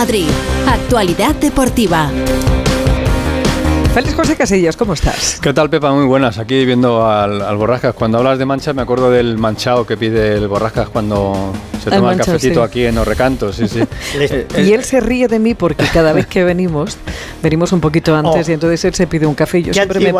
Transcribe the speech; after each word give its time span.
Madrid. 0.00 0.30
Actualidad 0.66 1.34
deportiva. 1.34 2.10
Félix 3.92 4.14
José 4.14 4.34
Casillas, 4.34 4.74
¿cómo 4.74 4.94
estás? 4.94 5.38
¿Qué 5.42 5.52
tal, 5.52 5.68
Pepa? 5.68 5.92
Muy 5.92 6.06
buenas. 6.06 6.38
Aquí 6.38 6.64
viendo 6.64 7.06
al, 7.06 7.42
al, 7.42 7.56
Borrascas. 7.58 7.92
Cuando 7.92 8.16
hablas 8.16 8.38
de 8.38 8.46
mancha, 8.46 8.72
me 8.72 8.80
acuerdo 8.80 9.10
del 9.10 9.36
manchado 9.36 9.86
que 9.86 9.98
pide 9.98 10.38
el 10.38 10.48
Borrascas 10.48 10.88
cuando 10.88 11.52
se 11.80 11.90
toma 11.90 12.12
el, 12.12 12.20
el 12.20 12.26
cafecito 12.26 12.60
sí. 12.60 12.66
aquí 12.66 12.84
en 12.86 12.98
Orrecanto. 12.98 13.52
Sí, 13.52 13.66
sí. 13.68 13.80
y 14.58 14.72
él 14.72 14.84
se 14.84 15.00
ríe 15.00 15.28
de 15.28 15.38
mí 15.38 15.54
porque 15.54 15.84
cada 15.92 16.12
vez 16.12 16.26
que 16.26 16.44
venimos, 16.44 16.96
venimos 17.42 17.72
un 17.72 17.80
poquito 17.80 18.14
antes 18.14 18.48
oh. 18.48 18.50
y 18.50 18.54
entonces 18.54 18.84
él 18.84 18.94
se 18.94 19.06
pide 19.06 19.26
un 19.26 19.34
café 19.34 19.58
y 19.58 19.62
yo 19.64 19.72
siempre 19.74 20.00
me, 20.00 20.12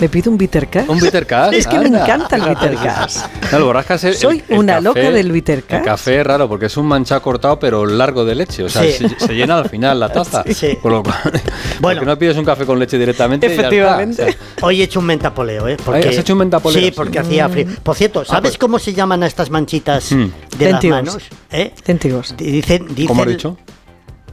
me, 0.00 0.08
pido 0.08 0.30
un 0.30 0.38
bittercast. 0.38 0.88
¿Un 0.88 0.98
bittercast? 1.00 1.52
Es 1.52 1.66
que 1.66 1.76
Anda. 1.76 1.90
me 1.90 1.98
encanta 2.02 2.36
el 2.36 2.42
bittercast. 2.48 3.26
No, 3.52 3.58
el 3.58 3.64
Borrascas 3.64 4.04
es, 4.04 4.18
Soy 4.18 4.42
el, 4.48 4.58
una 4.58 4.74
café, 4.74 4.84
loca 4.84 5.10
del 5.10 5.32
bittercast. 5.32 5.80
El 5.80 5.84
café 5.84 6.20
es 6.20 6.26
raro 6.26 6.48
porque 6.48 6.66
es 6.66 6.76
un 6.76 6.86
manchado 6.86 7.22
cortado 7.22 7.58
pero 7.58 7.86
largo 7.86 8.24
de 8.24 8.34
leche. 8.34 8.64
O 8.64 8.68
sea, 8.68 8.82
Sí. 8.82 8.92
se, 8.92 9.26
se 9.26 9.34
llena 9.34 9.58
al 9.58 9.68
final 9.68 9.98
la 10.00 10.10
taza. 10.10 10.44
Sí. 10.52 10.76
Con 10.80 10.92
lo 10.92 11.02
cual, 11.02 11.16
Bueno. 11.80 12.00
porque 12.00 12.06
no 12.06 12.18
pides 12.18 12.36
un 12.36 12.44
café 12.44 12.64
con 12.66 12.78
leche 12.78 12.98
directamente. 12.98 13.46
y 13.46 13.50
ya 13.50 13.54
está. 13.54 13.66
Efectivamente. 13.68 14.22
O 14.22 14.26
sea, 14.26 14.34
Hoy 14.62 14.80
he 14.80 14.84
hecho 14.84 15.00
un 15.00 15.06
mentapoleo, 15.06 15.68
¿eh? 15.68 15.76
¿Has 15.86 16.18
hecho 16.18 16.32
un 16.32 16.40
mentapoleo? 16.40 16.80
Sí, 16.82 16.90
porque 16.90 17.18
hacía 17.18 17.48
frío. 17.48 17.66
Por 17.82 17.94
cierto, 17.96 18.24
¿sabes 18.24 18.50
pues- 18.52 18.58
cómo 18.58 18.78
se 18.78 18.92
llaman 18.92 19.22
a 19.22 19.26
estas 19.26 19.50
manchitas 19.50 20.12
Mm. 20.12 20.26
de 20.58 20.70
Léntigos. 20.90 21.14
manos? 21.14 21.28
¿Eh? 21.50 21.74
Céntigos. 21.84 22.36
Dicen, 22.36 22.86
dicen, 22.88 23.06
¿Cómo 23.06 23.22
has 23.22 23.28
dicho? 23.28 23.56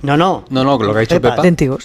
No, 0.02 0.18
no. 0.18 0.46
No, 0.50 0.64
no, 0.64 0.78
lo 0.78 0.94
que 0.94 0.98
ha 0.98 1.02
dicho 1.02 1.16
Pepa, 1.22 1.36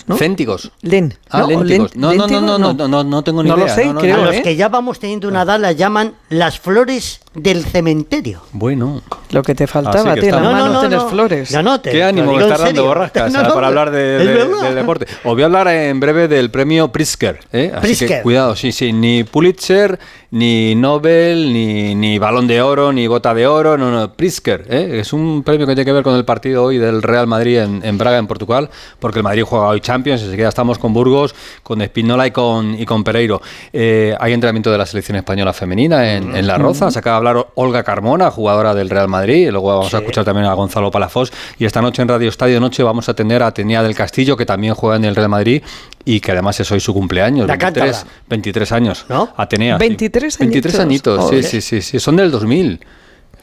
¿no? 0.07 0.17
Céntigos. 0.17 0.73
Len. 0.83 1.15
Ah, 1.31 1.41
¿no? 1.41 1.47
léntigos. 1.49 1.97
No, 1.97 2.13
no, 2.13 2.27
no, 2.27 2.41
no, 2.41 2.59
no, 2.59 2.73
no, 2.75 2.89
no, 2.89 3.05
no 3.05 3.25
tengo 3.25 3.43
ni 3.43 3.49
No 3.49 3.57
lo 3.57 3.65
idea. 3.65 3.75
sé, 3.75 3.87
no, 3.87 3.95
no, 3.95 4.01
creo, 4.01 4.17
no. 4.17 4.23
A 4.25 4.27
los 4.27 4.35
¿eh? 4.37 4.43
que 4.43 4.57
ya 4.57 4.69
vamos 4.69 4.99
teniendo 4.99 5.29
una 5.29 5.43
edad 5.43 5.59
las 5.59 5.77
llaman 5.77 6.15
las 6.29 6.59
flores 6.61 7.21
del 7.35 7.65
cementerio. 7.65 8.43
Bueno. 8.53 9.03
Lo 9.31 9.43
que 9.43 9.55
te 9.55 9.67
faltaba, 9.67 10.13
Así 10.13 10.21
que 10.21 10.27
tío, 10.27 10.31
las 10.35 10.43
No, 10.43 10.53
manos 10.53 10.83
tener 10.83 11.01
flores. 11.01 11.53
No, 11.53 11.63
no, 11.63 11.81
te, 11.81 11.91
Qué 11.93 12.03
ánimo 12.03 12.35
en 12.41 12.43
está 12.51 12.65
dando 12.65 12.85
borrascas 12.85 13.33
No, 13.33 13.43
no, 13.45 13.55
para 13.55 13.69
hablar 13.69 13.91
de- 13.91 14.19
del 14.19 14.75
deporte. 14.75 15.07
Os 15.25 15.33
voy 15.35 15.43
a 15.43 15.47
hablar 15.47 15.69
en 15.69 16.01
breve 16.01 16.27
del 16.29 16.51
premio 16.51 16.91
Pritzker. 16.91 17.39
¿eh? 17.53 17.73
Así 17.75 18.07
que 18.07 18.23
cuidado, 18.23 18.57
sí, 18.57 18.73
sí. 18.73 18.93
Ni 18.93 19.23
Pulitzer, 19.25 19.99
ni 20.33 20.75
Nobel, 20.75 21.53
ni, 21.53 21.95
ni 21.95 22.19
Balón 22.19 22.47
de 22.49 22.61
Oro, 22.61 22.93
ni 22.93 23.07
Bota 23.07 23.33
de 23.35 23.47
Oro. 23.47 23.79
No, 23.79 23.91
no, 23.91 24.13
Pritzker. 24.15 24.65
¿eh? 24.69 24.99
Es 25.01 25.13
un 25.13 25.43
premio 25.45 25.67
que 25.67 25.75
tiene 25.75 25.85
que 25.85 25.93
ver 25.93 26.03
con 26.03 26.17
el 26.17 26.25
partido 26.25 26.65
hoy 26.65 26.79
del 26.79 27.01
Real 27.03 27.27
Madrid 27.29 27.59
en, 27.59 27.85
en 27.85 27.99
Braga, 27.99 28.19
en 28.19 28.27
Portugal, 28.27 28.69
porque 28.99 29.21
el 29.21 29.23
Madrid 29.23 29.45
juega 29.47 29.67
hoy 29.69 29.81
Champions. 29.81 30.23
Enseguida 30.23 30.49
estamos 30.49 30.79
con 30.79 30.93
Burgos, 30.93 31.35
con 31.63 31.81
Espinola 31.83 32.27
y 32.27 32.33
con, 32.33 32.75
y 32.79 32.85
con 32.85 33.05
Pereiro. 33.05 33.41
Eh, 33.73 34.15
hay 34.19 34.33
entrenamiento 34.33 34.73
de 34.73 34.79
la 34.79 34.87
selección 34.87 35.17
española 35.17 35.53
femenina 35.53 36.15
en, 36.15 36.35
en 36.35 36.47
La 36.49 36.59
Roza. 36.59 36.91
Se 36.91 36.99
acaba 36.99 37.21
de 37.21 37.29
hablar 37.29 37.47
Olga 37.55 37.85
Carmona, 37.85 38.31
jugadora 38.33 38.75
del 38.75 38.91
Real 38.91 39.07
Madrid. 39.07 39.20
Y 39.29 39.51
luego 39.51 39.69
vamos 39.69 39.93
a 39.93 39.99
escuchar 39.99 40.25
también 40.25 40.47
a 40.47 40.55
Gonzalo 40.55 40.91
Palafós. 40.91 41.33
Y 41.59 41.65
esta 41.65 41.83
noche 41.83 42.01
en 42.03 42.09
Radio 42.09 42.29
Estadio 42.29 42.61
Noche 42.61 42.83
vamos 42.83 43.09
a 43.09 43.15
tener 43.15 43.43
a 43.43 43.49
Atenea 43.49 43.83
del 43.83 43.95
Castillo, 43.95 44.37
que 44.37 44.47
también 44.47 44.75
juega 44.75 44.97
en 44.97 45.05
el 45.05 45.15
Real 45.17 45.29
Madrid 45.29 45.63
y 46.05 46.21
que 46.21 46.33
además 46.33 46.59
es 46.61 46.71
hoy 46.73 46.81
su 46.81 46.95
cumpleaños. 46.95 47.47
La 47.47 47.57
23, 47.57 47.97
cántabra. 47.97 48.13
23 48.29 48.73
años. 48.73 49.05
¿No? 49.09 49.33
Atenea. 49.37 49.75
sí. 49.77 49.81
23 49.81 50.39
23 50.39 50.81
añitos. 50.81 51.19
añitos, 51.19 51.45
sí, 51.47 51.61
sí, 51.61 51.61
sí, 51.61 51.83
sí. 51.83 52.01
Son 52.01 52.17
del 52.17 52.31
2000. 52.31 52.81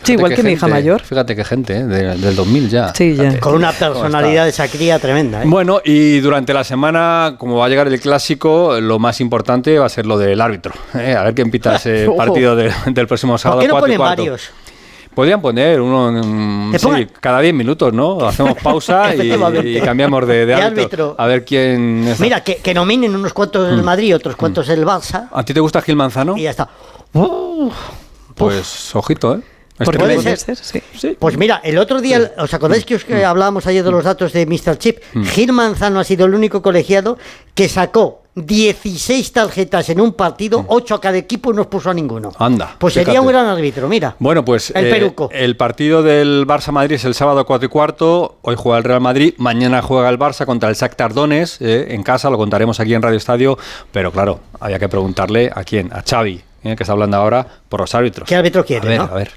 Sí, 0.03 0.13
igual 0.13 0.35
que 0.35 0.43
mi 0.43 0.51
hija 0.51 0.67
gente, 0.67 0.73
mayor. 0.75 1.01
Fíjate 1.01 1.35
qué 1.35 1.43
gente, 1.43 1.75
¿eh? 1.75 1.83
De- 1.83 2.15
del 2.17 2.35
2000 2.35 2.69
ya. 2.69 2.93
Sí, 2.93 3.15
ya. 3.15 3.23
Fíjate 3.23 3.39
Con 3.39 3.55
una 3.55 3.71
personalidad 3.71 4.43
de 4.43 4.51
esa 4.51 4.67
cría 4.67 4.99
tremenda, 4.99 5.41
¿eh? 5.41 5.45
Bueno, 5.47 5.81
y 5.83 6.19
durante 6.19 6.53
la 6.53 6.63
semana, 6.63 7.33
como 7.39 7.57
va 7.57 7.65
a 7.65 7.69
llegar 7.69 7.87
el 7.87 7.99
clásico, 7.99 8.79
lo 8.79 8.99
más 8.99 9.19
importante 9.21 9.79
va 9.79 9.87
a 9.87 9.89
ser 9.89 10.05
lo 10.05 10.19
del 10.19 10.39
árbitro. 10.39 10.73
¿eh? 10.93 11.15
A 11.15 11.23
ver 11.23 11.33
quién 11.33 11.49
pita 11.49 11.77
ese 11.77 12.07
Ojo. 12.07 12.15
partido 12.17 12.55
de- 12.55 12.71
del 12.85 13.07
próximo 13.07 13.39
sábado. 13.39 13.59
¿Por 13.61 13.67
qué 13.67 13.73
no 13.73 13.79
ponen 13.79 13.97
varios? 13.97 14.51
Podrían 15.17 15.41
poner 15.41 15.81
uno 15.81 16.11
mm, 16.11 16.71
Que 16.73 16.77
sí, 16.77 17.07
cada 17.19 17.39
10 17.39 17.51
minutos, 17.55 17.91
¿no? 17.91 18.19
Hacemos 18.27 18.53
pausa 18.61 19.15
y, 19.15 19.81
cambiamos 19.81 20.27
de, 20.27 20.33
de 20.33 20.45
De 20.45 20.53
árbitro, 20.53 20.83
árbitro. 20.83 21.15
A 21.17 21.25
ver 21.25 21.43
quién 21.43 22.07
es. 22.07 22.19
Mira, 22.19 22.43
que, 22.43 22.57
que 22.57 22.71
nominen 22.75 23.15
unos 23.15 23.33
cuantos 23.33 23.67
Mm. 23.67 23.71
del 23.71 23.83
Madrid, 23.83 24.15
otros 24.15 24.35
cuantos 24.35 24.67
del 24.67 24.85
Barça, 24.85 25.27
¿A 25.31 25.43
ti 25.43 25.55
te 25.55 25.59
gusta 25.59 25.81
Gil 25.81 25.95
Manzano? 25.95 26.37
y 26.37 26.43
ya 26.43 26.51
está. 26.51 26.69
Pues 28.35 28.95
ojito, 28.95 29.33
¿eh? 29.33 29.39
Porque 29.83 29.97
Puede 29.97 30.21
ser. 30.21 30.37
ser, 30.37 30.55
sí. 30.55 31.17
Pues 31.17 31.35
mira, 31.35 31.61
el 31.63 31.79
otro 31.79 31.99
día, 31.99 32.33
¿os 32.37 32.53
acordáis 32.53 32.85
que 32.85 32.93
os 32.93 33.03
que 33.03 33.25
hablábamos 33.25 33.65
ayer 33.65 33.83
de 33.83 33.89
los 33.89 34.03
datos 34.03 34.33
de 34.33 34.45
Mr. 34.45 34.77
Chip? 34.77 34.99
Gil 35.31 35.51
Manzano 35.51 35.99
ha 35.99 36.03
sido 36.03 36.27
el 36.27 36.35
único 36.35 36.61
colegiado 36.61 37.17
que 37.55 37.67
sacó 37.69 38.21
16 38.45 39.31
tarjetas 39.31 39.89
en 39.89 39.99
un 39.99 40.13
partido, 40.13 40.63
8 40.67 40.95
a 40.95 41.01
cada 41.01 41.17
equipo 41.17 41.51
y 41.51 41.55
no 41.55 41.69
puso 41.69 41.89
a 41.89 41.93
ninguno. 41.93 42.31
Anda, 42.37 42.75
Pues 42.77 42.93
sería 42.93 43.13
fíjate. 43.13 43.19
un 43.19 43.27
gran 43.27 43.45
árbitro, 43.47 43.87
mira. 43.87 44.15
Bueno, 44.19 44.45
pues 44.45 44.71
El 44.75 44.85
eh, 44.85 44.89
peruco. 44.91 45.29
el 45.33 45.57
partido 45.57 46.03
del 46.03 46.45
Barça 46.45 46.71
Madrid 46.71 46.95
es 46.95 47.05
el 47.05 47.15
sábado 47.15 47.45
4 47.45 47.65
y 47.65 47.69
cuarto. 47.69 48.37
Hoy 48.43 48.55
juega 48.57 48.77
el 48.77 48.83
Real 48.83 49.01
Madrid. 49.01 49.33
Mañana 49.37 49.81
juega 49.81 50.09
el 50.09 50.19
Barça 50.19 50.45
contra 50.45 50.69
el 50.69 50.75
Shakhtar 50.75 51.13
Donetsk 51.13 51.61
eh, 51.61 51.87
en 51.95 52.03
casa. 52.03 52.29
Lo 52.29 52.37
contaremos 52.37 52.79
aquí 52.79 52.93
en 52.93 53.01
Radio 53.01 53.17
Estadio. 53.17 53.57
Pero 53.91 54.11
claro, 54.11 54.39
había 54.59 54.77
que 54.77 54.87
preguntarle 54.87 55.49
a 55.53 55.63
quién, 55.63 55.91
a 55.91 56.03
Xavi, 56.07 56.39
eh, 56.63 56.75
que 56.75 56.83
está 56.83 56.93
hablando 56.93 57.17
ahora 57.17 57.45
por 57.67 57.79
los 57.81 57.95
árbitros. 57.95 58.27
¿Qué 58.29 58.35
árbitro 58.35 58.63
quiere, 58.63 58.85
A 58.87 58.89
ver, 58.89 58.99
no? 58.99 59.03
a 59.05 59.13
ver. 59.15 59.31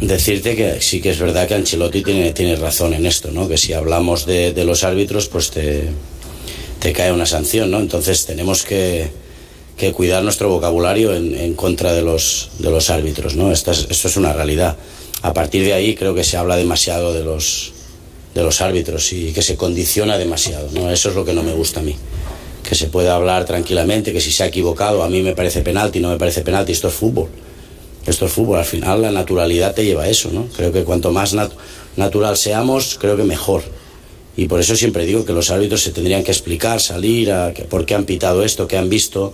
Decirte 0.00 0.56
que 0.56 0.80
sí 0.80 1.00
que 1.02 1.10
es 1.10 1.18
verdad 1.20 1.46
que 1.46 1.54
Ancelotti 1.54 2.02
tiene, 2.02 2.32
tiene 2.32 2.56
razón 2.56 2.94
en 2.94 3.04
esto, 3.06 3.30
¿no? 3.30 3.46
Que 3.48 3.58
si 3.58 3.72
hablamos 3.74 4.26
de, 4.26 4.52
de 4.52 4.64
los 4.64 4.82
árbitros, 4.82 5.28
pues 5.28 5.50
te, 5.50 5.90
te 6.84 6.92
cae 6.92 7.10
una 7.12 7.24
sanción, 7.24 7.70
¿no? 7.70 7.80
Entonces 7.80 8.26
tenemos 8.26 8.62
que, 8.62 9.08
que 9.78 9.92
cuidar 9.94 10.22
nuestro 10.22 10.50
vocabulario 10.50 11.14
en, 11.14 11.34
en 11.34 11.54
contra 11.54 11.94
de 11.94 12.02
los, 12.02 12.50
de 12.58 12.70
los 12.70 12.90
árbitros, 12.90 13.36
¿no? 13.36 13.50
Esto 13.50 13.70
es, 13.70 13.86
esto 13.88 14.08
es 14.08 14.18
una 14.18 14.34
realidad. 14.34 14.76
A 15.22 15.32
partir 15.32 15.64
de 15.64 15.72
ahí 15.72 15.94
creo 15.94 16.14
que 16.14 16.24
se 16.24 16.36
habla 16.36 16.56
demasiado 16.56 17.14
de 17.14 17.24
los, 17.24 17.72
de 18.34 18.42
los 18.42 18.60
árbitros 18.60 19.10
y 19.14 19.32
que 19.32 19.40
se 19.40 19.56
condiciona 19.56 20.18
demasiado, 20.18 20.68
¿no? 20.72 20.90
Eso 20.90 21.08
es 21.08 21.14
lo 21.14 21.24
que 21.24 21.32
no 21.32 21.42
me 21.42 21.54
gusta 21.54 21.80
a 21.80 21.82
mí. 21.82 21.96
Que 22.62 22.74
se 22.74 22.88
pueda 22.88 23.14
hablar 23.14 23.46
tranquilamente, 23.46 24.12
que 24.12 24.20
si 24.20 24.30
se 24.30 24.42
ha 24.42 24.46
equivocado, 24.48 25.02
a 25.04 25.08
mí 25.08 25.22
me 25.22 25.34
parece 25.34 25.62
penalti, 25.62 26.00
no 26.00 26.10
me 26.10 26.18
parece 26.18 26.42
penalti, 26.42 26.72
esto 26.72 26.88
es 26.88 26.94
fútbol. 26.94 27.28
Esto 28.06 28.26
es 28.26 28.32
fútbol, 28.32 28.58
al 28.58 28.66
final 28.66 29.00
la 29.00 29.10
naturalidad 29.10 29.74
te 29.74 29.86
lleva 29.86 30.02
a 30.02 30.08
eso, 30.10 30.30
¿no? 30.30 30.48
Creo 30.54 30.70
que 30.70 30.84
cuanto 30.84 31.10
más 31.12 31.32
nat- 31.34 31.52
natural 31.96 32.36
seamos, 32.36 32.98
creo 33.00 33.16
que 33.16 33.24
mejor. 33.24 33.62
Y 34.36 34.46
por 34.48 34.58
eso 34.60 34.74
siempre 34.74 35.06
digo 35.06 35.24
que 35.24 35.32
los 35.32 35.50
árbitros 35.50 35.82
se 35.82 35.92
tendrían 35.92 36.24
que 36.24 36.32
explicar, 36.32 36.80
salir, 36.80 37.30
a, 37.32 37.52
que- 37.54 37.62
por 37.64 37.86
qué 37.86 37.94
han 37.94 38.04
pitado 38.04 38.42
esto, 38.44 38.66
qué 38.66 38.76
han 38.76 38.88
visto, 38.88 39.32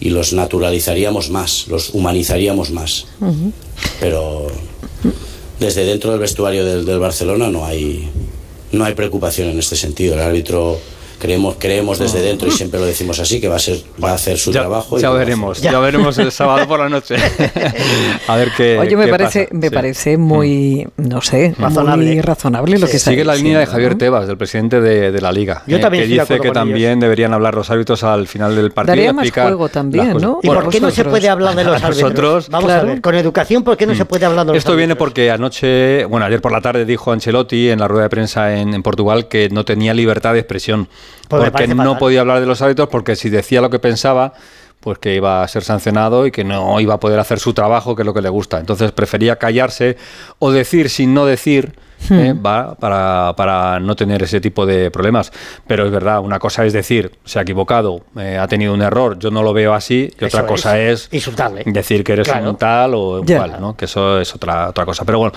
y 0.00 0.10
los 0.10 0.32
naturalizaríamos 0.32 1.30
más, 1.30 1.66
los 1.68 1.90
humanizaríamos 1.94 2.70
más. 2.70 3.06
Pero 4.00 4.48
desde 5.58 5.84
dentro 5.84 6.10
del 6.10 6.20
vestuario 6.20 6.64
del, 6.64 6.84
del 6.84 6.98
Barcelona 6.98 7.48
no 7.48 7.64
hay, 7.64 8.08
no 8.72 8.84
hay 8.84 8.94
preocupación 8.94 9.48
en 9.48 9.58
este 9.58 9.76
sentido. 9.76 10.14
El 10.14 10.20
árbitro 10.20 10.78
creemos, 11.22 11.54
creemos 11.58 12.00
desde 12.00 12.20
dentro 12.20 12.48
y 12.48 12.50
siempre 12.50 12.80
lo 12.80 12.86
decimos 12.86 13.20
así, 13.20 13.40
que 13.40 13.46
va 13.46 13.54
a, 13.56 13.58
ser, 13.60 13.78
va 14.02 14.10
a 14.10 14.14
hacer 14.14 14.36
su 14.38 14.50
Ya, 14.52 14.60
trabajo. 14.62 14.98
y 14.98 15.02
ya 15.02 15.08
a 15.08 15.12
veremos, 15.12 15.58
hacer. 15.58 15.70
ya. 15.70 15.78
veremos 15.78 16.18
el 16.18 16.32
sábado 16.32 16.66
por 16.66 16.80
la 16.80 16.88
noche. 16.88 17.14
a 18.26 18.36
ver 18.36 18.50
qué. 18.56 18.76
Oye, 18.78 18.96
me 18.96 19.04
qué 19.04 19.10
parece, 19.10 19.44
pasa. 19.44 19.54
me 19.56 19.68
Sí. 19.68 19.74
parece 19.74 20.16
muy, 20.18 20.88
no 20.96 21.20
sé, 21.22 21.54
Razonable. 21.56 22.06
muy 22.06 22.20
razonable 22.20 22.78
lo 22.78 22.86
que 22.88 22.96
está 22.96 23.10
Sigue 23.12 23.24
la 23.24 23.36
línea 23.36 23.60
de 23.60 23.66
Javier 23.66 23.92
¿no? 23.92 23.98
Tebas, 23.98 24.26
del 24.26 24.36
presidente 24.36 24.80
de, 24.80 25.12
de 25.12 25.20
la 25.20 25.30
Liga. 25.30 25.62
Yo 25.68 25.76
eh, 25.76 25.80
también 25.80 26.04
que 26.08 26.08
dice 26.20 26.40
que 26.40 26.50
también 26.50 26.90
ellos. 26.92 27.00
deberían 27.02 27.32
hablar 27.34 27.54
los 27.54 27.70
árbitros 27.70 28.02
al 28.02 28.26
final 28.26 28.56
del 28.56 28.72
partido. 28.72 28.96
Daría 28.96 29.10
y 29.10 29.12
más 29.14 29.30
juego 29.30 29.68
también. 29.68 30.16
¿no? 30.18 30.40
¿Y 30.42 30.46
Por 30.48 30.62
por 30.64 30.72
qué 30.72 30.80
no 30.80 30.90
se 30.90 31.04
puede 31.04 31.28
hablar 31.28 31.54
de 31.54 31.62
los 31.64 31.74
árbitros? 31.82 32.02
nosotros, 32.02 32.48
Vamos 32.48 32.66
claro. 32.66 32.88
a 32.88 32.92
ver, 32.92 33.00
con 33.00 33.14
educación, 33.14 33.62
¿por 33.62 33.76
qué 33.76 33.86
no 33.86 33.94
se 33.94 34.04
puede 34.04 34.26
hablar 34.26 34.44
de 34.46 34.52
los 34.52 34.58
Esto 34.58 34.72
viene 34.76 34.92
árbitros? 34.92 34.98
porque 35.08 35.30
anoche, 35.30 36.04
bueno, 36.06 36.26
ayer 36.26 36.40
por 36.40 36.50
la 36.52 36.60
tarde 36.60 36.84
dijo 36.84 37.12
Ancelotti 37.12 37.68
en 37.70 37.78
la 37.78 37.86
rueda 37.86 38.04
de 38.04 38.10
prensa 38.10 38.56
en, 38.58 38.74
en 38.74 38.82
Portugal 38.82 39.28
que 39.28 39.48
no 39.50 39.64
tenía 39.64 39.94
libertad 39.94 40.32
de 40.32 40.40
expresión. 40.40 40.88
Pues 41.28 41.50
porque 41.50 41.68
no 41.68 41.76
fatal. 41.76 41.98
podía 41.98 42.20
hablar 42.20 42.40
de 42.40 42.46
los 42.46 42.60
árbitros 42.62 42.88
porque 42.88 43.16
si 43.16 43.30
decía 43.30 43.60
lo 43.60 43.70
que 43.70 43.78
pensaba, 43.78 44.34
pues 44.80 44.98
que 44.98 45.14
iba 45.14 45.42
a 45.42 45.48
ser 45.48 45.62
sancionado 45.62 46.26
y 46.26 46.32
que 46.32 46.44
no 46.44 46.80
iba 46.80 46.94
a 46.94 47.00
poder 47.00 47.18
hacer 47.20 47.38
su 47.38 47.54
trabajo, 47.54 47.94
que 47.94 48.02
es 48.02 48.06
lo 48.06 48.12
que 48.12 48.22
le 48.22 48.28
gusta. 48.28 48.58
Entonces 48.58 48.92
prefería 48.92 49.36
callarse 49.36 49.96
o 50.38 50.50
decir 50.50 50.90
sin 50.90 51.14
no 51.14 51.24
decir. 51.24 51.74
¿Eh? 52.10 52.32
va 52.34 52.74
para, 52.74 53.34
para 53.36 53.80
no 53.80 53.94
tener 53.96 54.22
ese 54.22 54.40
tipo 54.40 54.66
de 54.66 54.90
problemas. 54.90 55.32
Pero 55.66 55.84
es 55.86 55.90
verdad, 55.92 56.20
una 56.20 56.38
cosa 56.38 56.64
es 56.64 56.72
decir, 56.72 57.12
se 57.24 57.38
ha 57.38 57.42
equivocado, 57.42 58.00
eh, 58.18 58.38
ha 58.38 58.46
tenido 58.48 58.74
un 58.74 58.82
error, 58.82 59.18
yo 59.18 59.30
no 59.30 59.42
lo 59.42 59.52
veo 59.52 59.74
así, 59.74 60.10
y 60.20 60.24
Eso 60.24 60.36
otra 60.38 60.46
cosa 60.48 60.78
es, 60.78 61.08
Insultarle. 61.12 61.62
decir 61.66 62.02
que 62.04 62.12
eres 62.14 62.28
Claro. 62.28 62.50
un 62.50 62.56
tal 62.56 62.94
o 62.94 63.20
un 63.20 63.26
Ya. 63.26 63.38
cual, 63.38 63.56
¿no? 63.60 63.76
que 63.76 63.84
eso 63.86 64.20
es 64.20 64.34
otra, 64.34 64.68
otra 64.70 64.84
cosa. 64.84 65.04
Pero 65.04 65.18
bueno, 65.18 65.32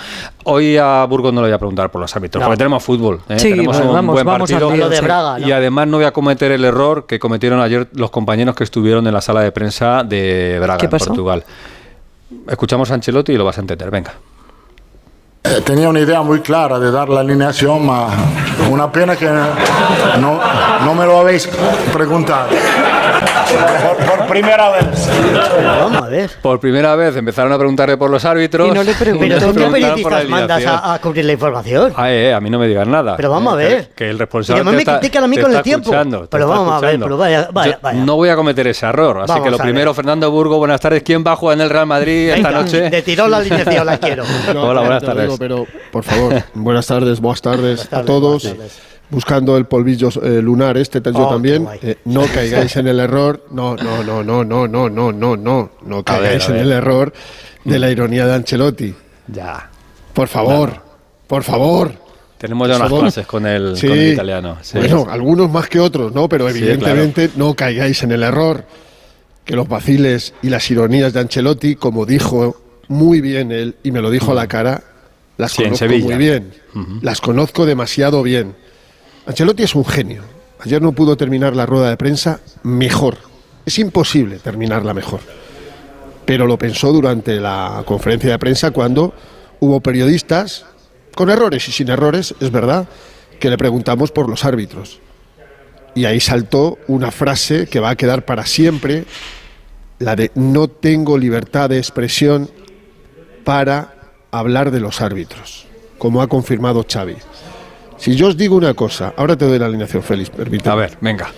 hoy 0.45 0.77
a 0.77 1.05
Burgos 1.05 1.33
no 1.33 1.41
le 1.41 1.47
voy 1.47 1.55
a 1.55 1.59
preguntar 1.59 1.89
por 1.91 2.01
los 2.01 2.15
árbitros, 2.15 2.41
No. 2.41 2.47
porque 2.47 2.57
tenemos 2.57 2.83
fútbol, 2.83 3.21
¿eh? 3.29 3.39
Sí, 3.39 3.49
tenemos 3.51 3.75
bueno, 3.77 3.89
un 3.91 3.95
vamos, 3.95 4.13
buen 4.13 4.25
vamos 4.25 4.51
partido. 4.51 4.89
de. 4.89 5.01
Braga, 5.01 5.39
¿no? 5.39 5.47
Y 5.47 5.51
además 5.51 5.87
no 5.87 5.97
voy 5.97 6.05
a 6.05 6.11
cometer 6.11 6.51
el 6.51 6.63
error 6.65 7.05
que 7.05 7.19
cometieron 7.19 7.59
ayer 7.61 7.87
los 7.93 8.09
compañeros 8.09 8.55
que 8.55 8.63
estuvieron 8.63 9.05
en 9.07 9.13
la 9.13 9.21
sala 9.21 9.41
de 9.41 9.51
prensa 9.51 10.03
de 10.03 10.57
Braga, 10.59 10.77
¿Qué 10.77 10.85
en? 10.85 10.89
Portugal. 10.89 11.43
Escuchamos 12.47 12.89
a 12.91 12.95
Ancelotti 12.95 13.33
y 13.33 13.37
lo 13.37 13.45
vas 13.45 13.57
a 13.57 13.61
entender. 13.61 13.89
Venga. 13.91 14.13
Eh, 15.45 15.61
Tenía 15.61 15.89
una 15.89 15.99
idea 15.99 16.21
muy 16.23 16.41
clara 16.41 16.79
de 16.79 16.91
dar 16.91 17.07
la 17.09 17.21
alineación, 17.21 17.85
ma 17.85 18.07
una 18.69 18.91
pena 18.91 19.15
que 19.15 19.29
no, 20.19 20.39
no 20.83 20.95
me 20.95 21.05
lo 21.05 21.19
habéis 21.19 21.47
preguntado. 21.93 22.47
Por, 24.07 24.27
primera 24.27 24.71
vez. 24.71 25.09
Vamos 25.63 26.03
a 26.03 26.07
ver. 26.07 26.29
Por 26.41 26.59
primera 26.59 26.95
vez 26.95 27.15
empezaron 27.15 27.51
a 27.51 27.57
preguntarle 27.57 27.97
por 27.97 28.09
los 28.09 28.23
árbitros. 28.25 28.69
Y 28.69 28.71
no 28.71 28.83
le 28.83 28.93
preguntan. 28.93 29.39
Pero 29.39 29.53
¿qué 29.53 29.71
periodistas 29.71 30.27
mandas 30.27 30.63
a, 30.65 30.99
cubrir 31.01 31.25
la 31.25 31.33
información? 31.33 31.93
Ah, 31.95 32.11
eh, 32.11 32.33
a 32.33 32.39
mí 32.39 32.49
no 32.49 32.59
me 32.59 32.67
digan 32.67 32.89
nada. 32.89 33.15
Pero 33.17 33.29
vamos 33.29 33.53
a 33.53 33.55
ver. 33.55 33.89
Que, 33.95 34.09
el 34.09 34.19
responsable. 34.19 34.61
Y 34.61 34.75
me 34.75 34.83
critican 34.83 35.23
a 35.23 35.27
mí 35.27 35.37
con 35.37 35.55
el 35.55 35.61
tiempo. 35.61 35.91
Pero 36.29 36.47
vamos 36.47 36.73
a 36.73 36.85
ver, 36.85 36.99
pero 36.99 37.17
vaya, 37.17 37.49
vaya, 37.51 37.79
No 37.93 38.15
voy 38.15 38.29
a 38.29 38.35
cometer 38.35 38.67
ese 38.67 38.85
error. 38.85 39.25
Así 39.27 39.39
que 39.41 39.49
lo 39.49 39.57
primero, 39.57 39.93
Fernando 39.93 40.29
Burgo, 40.31 40.57
buenas 40.57 40.81
tardes. 40.81 41.03
¿Quién 41.03 41.23
va 41.25 41.33
a 41.33 41.35
jugar 41.35 41.57
en 41.57 41.61
el 41.61 41.69
Real 41.69 41.85
Madrid 41.85 42.29
esta 42.29 42.51
noche? 42.51 42.89
De 42.89 43.01
tiró 43.01 43.27
la 43.27 43.37
alineación, 43.37 43.85
la 43.85 43.97
quiero. 43.97 44.23
Hola, 44.55 44.81
buenas 44.81 45.03
tardes. 45.03 45.35
pero, 45.37 45.65
por 45.91 46.03
favor, 46.03 46.43
buenas 46.53 46.87
tardes, 46.87 47.19
buenas 47.19 47.41
tardes 47.41 47.93
a 47.93 48.03
todos 48.03 48.55
buscando 49.09 49.57
el 49.57 49.65
polvillo 49.65 50.09
eh, 50.23 50.41
lunar 50.41 50.77
este 50.77 51.01
yo 51.01 51.27
oh, 51.27 51.29
también 51.29 51.67
eh, 51.81 51.97
no 52.05 52.21
caigáis 52.33 52.75
en 52.77 52.87
el 52.87 52.99
error 52.99 53.45
no 53.51 53.75
no 53.75 54.03
no 54.03 54.23
no 54.23 54.43
no 54.43 54.67
no 54.67 54.89
no 54.89 55.11
no 55.11 55.37
no 55.37 55.71
no 55.81 56.03
caigáis 56.03 56.49
en 56.49 56.57
el 56.57 56.71
error 56.71 57.13
de 57.63 57.79
la 57.79 57.89
ironía 57.89 58.27
de 58.27 58.35
Ancelotti. 58.35 58.93
Ya. 59.27 59.69
Por 60.13 60.27
favor 60.27 60.81
por 61.27 61.43
favor. 61.43 61.93
Tenemos 62.37 62.67
ya 62.67 62.75
unas 62.75 62.91
clases 62.91 63.25
con 63.25 63.47
el, 63.47 63.75
italiano 63.81 64.57
bueno 64.73 65.07
algunos 65.09 65.49
más 65.49 65.67
que 65.67 65.79
otros 65.79 66.13
no 66.13 66.27
pero 66.27 66.49
evidentemente 66.49 67.31
no 67.35 67.53
caigáis 67.53 68.03
en 68.03 68.11
el 68.11 68.23
error. 68.23 68.65
Que 69.45 69.55
los 69.55 69.67
vaciles 69.67 70.33
y 70.41 70.49
las 70.49 70.69
ironías 70.71 71.13
de 71.13 71.19
Ancelotti 71.19 71.75
como 71.75 72.05
dijo 72.05 72.61
muy 72.87 73.21
bien 73.21 73.51
él 73.51 73.75
y 73.83 73.91
me 73.91 74.01
lo 74.01 74.09
dijo 74.09 74.31
a 74.31 74.35
la 74.35 74.47
cara 74.47 74.83
las 75.37 75.53
conozco 75.53 75.85
muy 75.85 76.15
bien. 76.15 76.53
Las 77.01 77.21
conozco 77.21 77.65
demasiado 77.65 78.23
bien 78.23 78.55
Ancelotti 79.25 79.63
es 79.63 79.75
un 79.75 79.85
genio. 79.85 80.23
Ayer 80.59 80.81
no 80.81 80.91
pudo 80.91 81.17
terminar 81.17 81.55
la 81.55 81.65
rueda 81.65 81.89
de 81.89 81.97
prensa 81.97 82.39
mejor. 82.63 83.17
Es 83.65 83.79
imposible 83.79 84.37
terminarla 84.37 84.93
mejor. 84.93 85.21
Pero 86.25 86.47
lo 86.47 86.57
pensó 86.57 86.91
durante 86.91 87.39
la 87.39 87.83
conferencia 87.85 88.31
de 88.31 88.39
prensa 88.39 88.71
cuando 88.71 89.13
hubo 89.59 89.79
periodistas, 89.81 90.65
con 91.15 91.29
errores 91.29 91.67
y 91.67 91.71
sin 91.71 91.89
errores, 91.89 92.35
es 92.39 92.51
verdad, 92.51 92.87
que 93.39 93.49
le 93.49 93.57
preguntamos 93.57 94.11
por 94.11 94.29
los 94.29 94.45
árbitros. 94.45 94.99
Y 95.95 96.05
ahí 96.05 96.19
saltó 96.19 96.77
una 96.87 97.11
frase 97.11 97.67
que 97.67 97.79
va 97.79 97.91
a 97.91 97.95
quedar 97.95 98.25
para 98.25 98.45
siempre, 98.45 99.05
la 99.99 100.15
de 100.15 100.31
no 100.35 100.67
tengo 100.67 101.17
libertad 101.17 101.69
de 101.69 101.77
expresión 101.77 102.49
para 103.43 103.93
hablar 104.31 104.71
de 104.71 104.81
los 104.81 105.01
árbitros, 105.01 105.67
como 105.97 106.21
ha 106.21 106.27
confirmado 106.27 106.85
Xavi. 106.91 107.15
Si 107.97 108.15
yo 108.15 108.27
os 108.27 108.37
digo 108.37 108.55
una 108.55 108.73
cosa, 108.73 109.13
ahora 109.17 109.35
te 109.35 109.45
doy 109.45 109.57
la 109.57 109.67
alineación, 109.67 110.03
Félix, 110.03 110.29
permíteme. 110.29 110.71
A 110.71 110.75
ver, 110.75 110.97
venga. 111.01 111.31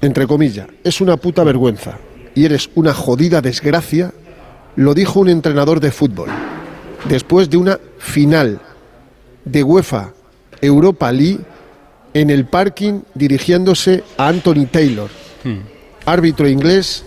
Entre 0.00 0.26
comillas, 0.26 0.68
es 0.84 1.00
una 1.00 1.16
puta 1.16 1.42
vergüenza 1.44 1.98
y 2.34 2.44
eres 2.44 2.70
una 2.74 2.94
jodida 2.94 3.40
desgracia, 3.40 4.12
lo 4.76 4.94
dijo 4.94 5.20
un 5.20 5.28
entrenador 5.28 5.80
de 5.80 5.90
fútbol 5.90 6.30
después 7.08 7.48
de 7.50 7.56
una 7.56 7.78
final 7.98 8.60
de 9.44 9.62
UEFA 9.62 10.12
Europa 10.60 11.12
League 11.12 11.40
en 12.14 12.30
el 12.30 12.46
parking 12.46 13.00
dirigiéndose 13.14 14.02
a 14.16 14.28
Anthony 14.28 14.66
Taylor, 14.70 15.10
hmm. 15.44 15.58
árbitro 16.06 16.48
inglés 16.48 17.04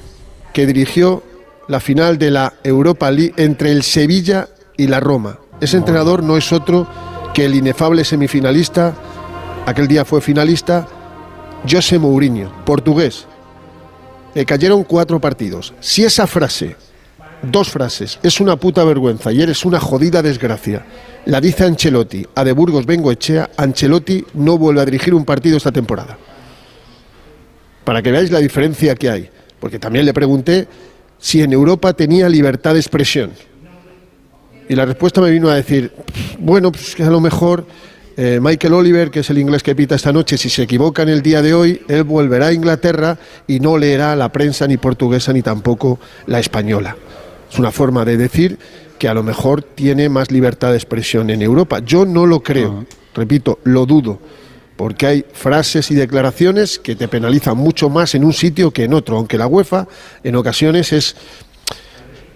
que 0.53 0.65
dirigió 0.65 1.23
la 1.67 1.79
final 1.79 2.17
de 2.17 2.31
la 2.31 2.53
Europa 2.63 3.11
League 3.11 3.33
entre 3.37 3.71
el 3.71 3.83
Sevilla 3.83 4.49
y 4.77 4.87
la 4.87 4.99
Roma. 4.99 5.39
Ese 5.61 5.77
entrenador 5.77 6.23
no 6.23 6.37
es 6.37 6.51
otro 6.51 6.87
que 7.33 7.45
el 7.45 7.55
inefable 7.55 8.03
semifinalista, 8.03 8.93
aquel 9.65 9.87
día 9.87 10.05
fue 10.05 10.21
finalista, 10.21 10.87
José 11.69 11.99
Mourinho, 11.99 12.51
portugués. 12.65 13.25
Le 14.33 14.45
cayeron 14.45 14.83
cuatro 14.83 15.19
partidos. 15.19 15.73
Si 15.79 16.03
esa 16.03 16.27
frase, 16.27 16.75
dos 17.41 17.69
frases, 17.69 18.19
es 18.23 18.39
una 18.39 18.55
puta 18.55 18.83
vergüenza 18.83 19.31
y 19.31 19.41
eres 19.41 19.65
una 19.65 19.79
jodida 19.79 20.21
desgracia, 20.21 20.85
la 21.25 21.41
dice 21.41 21.65
Ancelotti 21.65 22.25
a 22.35 22.43
de 22.43 22.51
Burgos 22.51 22.85
Echea, 22.87 23.49
Ancelotti 23.57 24.25
no 24.33 24.57
vuelve 24.57 24.81
a 24.81 24.85
dirigir 24.85 25.13
un 25.13 25.25
partido 25.25 25.57
esta 25.57 25.71
temporada. 25.71 26.17
Para 27.83 28.01
que 28.01 28.11
veáis 28.11 28.31
la 28.31 28.39
diferencia 28.39 28.95
que 28.95 29.09
hay. 29.09 29.29
Porque 29.59 29.79
también 29.79 30.05
le 30.05 30.13
pregunté 30.13 30.67
si 31.17 31.41
en 31.41 31.51
Europa 31.51 31.93
tenía 31.93 32.29
libertad 32.29 32.73
de 32.73 32.79
expresión. 32.79 33.31
Y 34.69 34.75
la 34.75 34.85
respuesta 34.85 35.19
me 35.19 35.31
vino 35.31 35.49
a 35.49 35.55
decir, 35.55 35.91
bueno, 36.37 36.71
pues 36.71 36.95
que 36.95 37.03
a 37.03 37.09
lo 37.09 37.19
mejor 37.19 37.65
eh, 38.15 38.39
Michael 38.39 38.75
Oliver, 38.75 39.09
que 39.09 39.21
es 39.21 39.29
el 39.31 39.39
inglés 39.39 39.63
que 39.63 39.75
pita 39.75 39.95
esta 39.95 40.13
noche, 40.13 40.37
si 40.37 40.47
se 40.47 40.61
equivoca 40.61 41.01
en 41.01 41.09
el 41.09 41.23
día 41.23 41.41
de 41.41 41.55
hoy, 41.55 41.81
él 41.87 42.03
volverá 42.03 42.47
a 42.47 42.53
Inglaterra 42.53 43.17
y 43.47 43.59
no 43.59 43.79
leerá 43.79 44.15
la 44.15 44.31
prensa 44.31 44.67
ni 44.67 44.77
portuguesa 44.77 45.33
ni 45.33 45.41
tampoco 45.41 45.99
la 46.27 46.39
española. 46.39 46.95
Es 47.51 47.57
una 47.57 47.71
forma 47.71 48.05
de 48.05 48.17
decir 48.17 48.59
que 48.99 49.07
a 49.07 49.15
lo 49.15 49.23
mejor 49.23 49.63
tiene 49.63 50.07
más 50.07 50.29
libertad 50.29 50.69
de 50.69 50.75
expresión 50.75 51.31
en 51.31 51.41
Europa. 51.41 51.79
Yo 51.79 52.05
no 52.05 52.27
lo 52.27 52.43
creo, 52.43 52.85
repito, 53.15 53.57
lo 53.63 53.87
dudo, 53.87 54.19
porque 54.75 55.07
hay 55.07 55.25
frases 55.33 55.89
y 55.89 55.95
declaraciones 55.95 56.77
que 56.77 56.95
te 56.95 57.07
penalizan 57.07 57.57
mucho 57.57 57.89
más 57.89 58.13
en 58.13 58.23
un 58.23 58.33
sitio 58.33 58.69
que 58.69 58.83
en 58.83 58.93
otro, 58.93 59.17
aunque 59.17 59.39
la 59.39 59.47
UEFA 59.47 59.87
en 60.23 60.35
ocasiones 60.35 60.93
es 60.93 61.15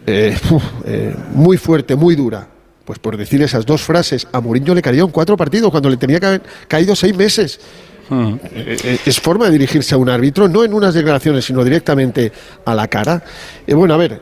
eh, 0.05 0.37
eh, 0.85 1.15
muy 1.33 1.57
fuerte, 1.57 1.95
muy 1.95 2.15
dura. 2.15 2.47
Pues 2.85 2.99
por 2.99 3.15
decir 3.15 3.41
esas 3.41 3.65
dos 3.65 3.81
frases, 3.81 4.27
a 4.31 4.41
Mourinho 4.41 4.75
le 4.75 4.81
cayeron 4.81 5.09
cuatro 5.09 5.37
partidos 5.37 5.71
cuando 5.71 5.89
le 5.89 5.95
tenía 5.95 6.19
que 6.19 6.25
haber 6.25 6.41
caído 6.67 6.95
seis 6.95 7.15
meses. 7.15 7.59
Hmm. 8.09 8.35
Eh, 8.43 8.99
es 9.05 9.19
forma 9.21 9.45
de 9.45 9.51
dirigirse 9.51 9.95
a 9.95 9.97
un 9.97 10.09
árbitro, 10.09 10.49
no 10.49 10.65
en 10.65 10.73
unas 10.73 10.93
declaraciones, 10.93 11.45
sino 11.45 11.63
directamente 11.63 12.33
a 12.65 12.75
la 12.75 12.87
cara. 12.89 13.23
bueno, 13.67 13.93
a 13.93 13.97
ver, 13.97 14.21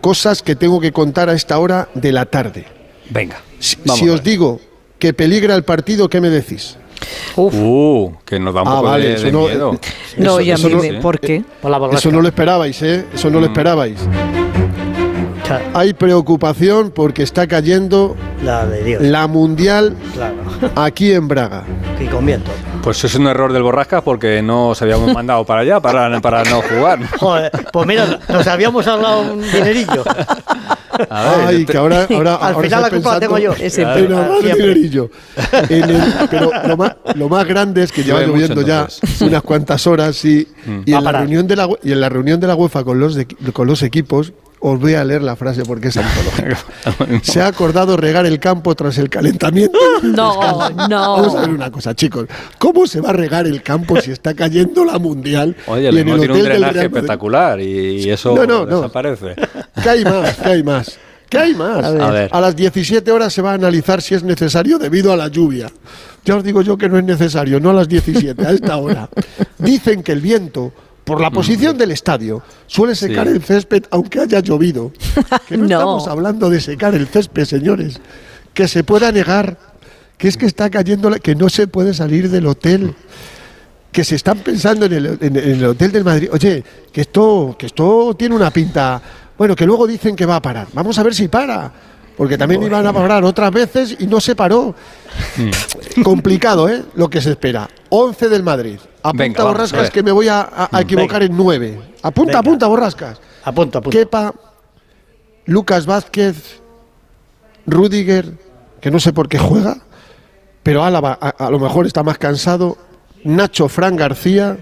cosas 0.00 0.42
que 0.42 0.56
tengo 0.56 0.80
que 0.80 0.92
contar 0.92 1.28
a 1.28 1.34
esta 1.34 1.58
hora 1.58 1.88
de 1.94 2.12
la 2.12 2.24
tarde. 2.24 2.64
Venga. 3.10 3.42
Si, 3.58 4.08
os 4.08 4.22
digo 4.22 4.60
que 4.98 5.12
peligra 5.12 5.54
el 5.54 5.64
partido, 5.64 6.08
¿qué 6.08 6.20
me 6.20 6.30
decís? 6.30 6.76
Uh, 7.36 8.12
que 8.24 8.40
nos 8.40 8.54
da 8.54 8.62
un 8.62 8.68
ah, 8.68 8.74
poco 8.76 8.92
de, 8.94 9.32
miedo. 9.32 9.78
no, 10.16 10.40
y 10.40 10.50
a 10.50 10.56
mí, 10.56 10.98
¿por 11.00 11.20
qué? 11.20 11.44
Eso 11.92 12.10
no 12.10 12.22
lo 12.22 12.28
esperabais, 12.28 12.82
¿eh? 12.82 13.04
Eso 13.14 13.30
no 13.30 13.38
lo 13.38 13.48
mm. 13.48 14.47
Hay 15.74 15.92
preocupación 15.92 16.90
porque 16.90 17.22
está 17.22 17.46
cayendo 17.46 18.16
la, 18.42 19.26
mundial 19.26 19.96
aquí 20.76 21.12
en 21.12 21.28
Braga. 21.28 21.64
Y 22.00 22.06
con 22.06 22.26
viento. 22.26 22.50
Pues 22.82 23.02
es 23.04 23.14
un 23.14 23.26
error 23.26 23.52
del 23.52 23.62
Borrasca 23.62 24.02
porque 24.02 24.40
no 24.42 24.74
se 24.74 24.84
habíamos 24.84 25.12
mandado 25.12 25.44
para 25.44 25.62
allá 25.62 25.80
para, 25.80 26.20
para 26.20 26.44
no 26.44 26.62
jugar. 26.62 27.00
Joder, 27.18 27.50
pues 27.72 27.86
mira, 27.86 28.18
nos 28.28 28.46
habíamos 28.46 28.86
hablado 28.86 29.32
un 29.32 29.42
dinerillo. 29.42 30.04
Ay, 31.10 31.64
que 31.64 31.76
ahora, 31.76 32.06
ahora, 32.14 32.36
Al 32.36 32.56
final 32.56 32.82
la 32.82 32.90
culpa 32.90 33.14
la 33.14 33.20
tengo 33.20 33.38
yo. 33.38 33.52
Ese 33.52 33.84
dinerillo. 34.42 35.10
pero 36.30 36.50
lo 36.66 36.76
más, 36.76 36.96
lo 37.14 37.28
más, 37.28 37.46
grande 37.46 37.82
es 37.82 37.92
que 37.92 38.02
lleva 38.02 38.22
lloviendo 38.22 38.62
ya 38.62 38.86
unas 39.20 39.42
cuantas 39.42 39.86
horas 39.86 40.24
y, 40.24 40.46
mm. 40.66 40.80
y, 40.86 40.94
en 40.94 41.04
la 41.04 41.12
reunión 41.12 41.46
de 41.46 41.56
la, 41.56 41.68
y 41.82 41.92
en 41.92 42.00
la 42.00 42.08
reunión 42.08 42.40
de 42.40 42.46
la 42.46 42.54
UEFA 42.54 42.84
con 42.84 43.00
los, 43.00 43.18
con 43.52 43.66
los 43.66 43.82
equipos 43.82 44.32
os 44.60 44.80
voy 44.80 44.94
a 44.94 45.04
leer 45.04 45.22
la 45.22 45.36
frase 45.36 45.62
porque 45.64 45.88
es 45.88 45.96
antológica. 45.96 46.58
Se 47.22 47.40
ha 47.40 47.46
acordado 47.46 47.96
regar 47.96 48.26
el 48.26 48.38
campo 48.40 48.74
tras 48.74 48.98
el 48.98 49.08
calentamiento. 49.08 49.78
No, 50.02 50.70
no. 50.88 51.16
Vamos 51.16 51.34
a 51.34 51.40
ver 51.40 51.50
una 51.50 51.70
cosa, 51.70 51.94
chicos. 51.94 52.26
¿Cómo 52.58 52.86
se 52.86 53.00
va 53.00 53.10
a 53.10 53.12
regar 53.12 53.46
el 53.46 53.62
campo 53.62 54.00
si 54.00 54.10
está 54.10 54.34
cayendo 54.34 54.84
la 54.84 54.98
mundial? 54.98 55.56
Oye, 55.66 55.84
y 55.84 55.98
en 55.98 56.08
el 56.08 56.18
tiene 56.18 56.34
un 56.34 56.42
drenaje 56.42 56.82
espectacular 56.82 57.60
y 57.60 58.10
eso 58.10 58.34
no, 58.34 58.46
no, 58.46 58.66
desaparece. 58.66 59.34
¿Qué 59.82 59.88
hay 59.88 60.04
más? 60.04 60.36
¿Qué 60.36 60.48
hay 60.48 60.62
más? 60.62 60.98
¿Qué 61.28 61.38
hay 61.38 61.54
más? 61.54 61.84
A, 61.84 62.40
las 62.40 62.56
17 62.56 63.10
horas 63.12 63.32
se 63.32 63.42
va 63.42 63.52
a 63.52 63.54
analizar 63.54 64.00
si 64.00 64.14
es 64.14 64.22
necesario 64.22 64.78
debido 64.78 65.12
a 65.12 65.16
la 65.16 65.28
lluvia. 65.28 65.70
Ya 66.24 66.36
os 66.36 66.44
digo 66.44 66.62
yo 66.62 66.76
que 66.76 66.88
no 66.88 66.98
es 66.98 67.04
necesario, 67.04 67.60
no 67.60 67.70
a 67.70 67.74
las 67.74 67.88
17, 67.88 68.46
a 68.46 68.50
esta 68.50 68.76
hora. 68.76 69.08
Dicen 69.58 70.02
que 70.02 70.12
el 70.12 70.20
viento 70.20 70.72
por 71.08 71.20
la 71.20 71.30
posición 71.30 71.78
del 71.78 71.90
estadio, 71.90 72.42
suele 72.66 72.94
secar 72.94 73.26
el 73.26 73.42
césped 73.42 73.84
aunque 73.90 74.20
haya 74.20 74.40
llovido. 74.40 74.92
Que 75.48 75.56
no, 75.56 75.64
estamos 75.64 76.06
hablando 76.06 76.50
de 76.50 76.60
secar 76.60 76.94
el 76.94 77.06
césped, 77.06 77.46
señores. 77.46 78.00
Que 78.52 78.68
se 78.68 78.84
pueda 78.84 79.10
negar 79.10 79.56
que 80.18 80.28
es 80.28 80.36
que 80.36 80.46
está 80.46 80.68
cayendo, 80.68 81.10
que 81.12 81.34
no 81.34 81.48
se 81.48 81.66
puede 81.66 81.94
salir 81.94 82.28
del 82.28 82.46
hotel. 82.46 82.94
Que 83.90 84.04
se 84.04 84.16
están 84.16 84.38
pensando 84.40 84.84
en 84.84 84.92
el, 84.92 85.64
hotel 85.64 85.92
del 85.92 86.04
Madrid. 86.04 86.28
Oye, 86.30 86.62
que 86.92 87.00
esto, 87.00 87.56
que 87.58 87.66
esto 87.66 88.14
tiene 88.18 88.34
una 88.34 88.50
pinta. 88.50 89.00
Bueno, 89.38 89.56
que 89.56 89.64
luego 89.64 89.86
dicen 89.86 90.14
que 90.14 90.26
va 90.26 90.36
a 90.36 90.42
parar. 90.42 90.68
Vamos 90.74 90.98
a 90.98 91.02
ver 91.02 91.14
si 91.14 91.28
para 91.28 91.72
porque 92.18 92.36
también 92.36 92.64
iban 92.64 92.84
a 92.84 92.92
parar 92.92 93.24
otras 93.24 93.52
veces 93.52 93.96
y 93.96 94.08
no 94.08 94.20
se 94.20 94.34
paró. 94.34 94.74
Hmm. 95.36 96.02
Complicado, 96.02 96.68
¿eh? 96.68 96.82
Lo 96.96 97.08
que 97.08 97.20
se 97.20 97.30
espera. 97.30 97.70
11 97.90 98.28
del 98.28 98.42
Madrid. 98.42 98.78
Apunta 99.04 99.44
Borrascas 99.44 99.90
que 99.90 100.02
me 100.02 100.10
voy 100.10 100.26
a, 100.28 100.68
equivocar 100.80 101.22
en 101.22 101.36
9. 101.36 101.80
Apunta, 102.02 102.40
apunta 102.40 102.66
Borrascas. 102.66 103.20
Apunta, 103.44 103.78
apunta. 103.78 103.96
Kepa, 103.96 104.34
Lucas 105.46 105.86
Vázquez, 105.86 106.60
Rudiger, 107.66 108.32
que 108.80 108.90
no 108.90 108.98
sé 108.98 109.12
por 109.12 109.28
qué 109.28 109.38
juega, 109.38 109.78
pero 110.64 110.82
Álava 110.82 111.12
a, 111.12 111.50
lo 111.50 111.60
mejor 111.60 111.86
está 111.86 112.02
más 112.02 112.18
cansado. 112.18 112.76
Nacho 113.22 113.68
Fran 113.68 113.94
García, 113.94 114.58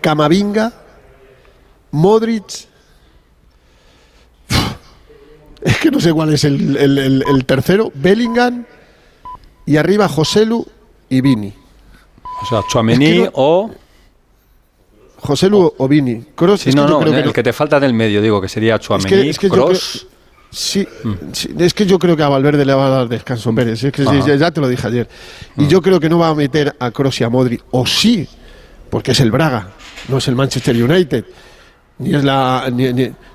Camavinga, 0.00 0.72
Modric. 1.90 2.69
Es 5.62 5.76
que 5.78 5.90
no 5.90 6.00
sé 6.00 6.12
cuál 6.12 6.32
es 6.32 6.44
el, 6.44 7.44
tercero. 7.46 7.92
Bellingham 7.94 8.64
y 9.66 9.76
arriba 9.76 10.08
Joselu 10.08 10.66
y 11.08 11.20
Vini. 11.20 11.52
O 12.42 12.46
sea, 12.46 12.62
Chuamení 12.70 13.28
o. 13.34 13.70
Joselu 15.18 15.74
o 15.76 15.88
Vini. 15.88 16.24
Cross, 16.34 16.74
no, 16.74 16.88
no, 16.88 17.02
el 17.02 17.32
que, 17.32 17.42
te 17.42 17.52
falta 17.52 17.78
del 17.78 17.92
medio, 17.92 18.22
digo, 18.22 18.40
que 18.40 18.48
sería 18.48 18.78
Chuamení, 18.78 19.28
es 19.28 19.38
que, 19.38 19.50
Cross. 19.50 20.06
Sí, 20.50 20.86
es 21.58 21.74
que 21.74 21.86
yo 21.86 21.98
creo 21.98 22.16
que 22.16 22.24
a 22.24 22.28
Valverde 22.28 22.64
le 22.64 22.74
va 22.74 22.86
a 22.86 22.90
dar 22.90 23.08
descanso 23.08 23.54
Pérez. 23.54 23.84
Es 23.84 23.92
que 23.92 24.04
ya, 24.04 24.50
te 24.50 24.60
lo 24.60 24.68
dije 24.68 24.86
ayer. 24.86 25.08
Y 25.56 25.68
yo 25.68 25.80
creo 25.80 26.00
que 26.00 26.08
no 26.08 26.18
va 26.18 26.28
a 26.28 26.34
meter 26.34 26.74
a 26.80 26.90
Kroos 26.90 27.20
y 27.20 27.24
a 27.24 27.28
Modri. 27.28 27.60
O 27.70 27.86
sí, 27.86 28.26
porque 28.88 29.12
es 29.12 29.20
el 29.20 29.30
Braga, 29.30 29.68
no 30.08 30.18
es 30.18 30.26
el 30.26 30.34
Manchester 30.34 30.74
United. 30.82 31.24
Ni 31.98 32.14
es 32.14 32.24
la. 32.24 32.64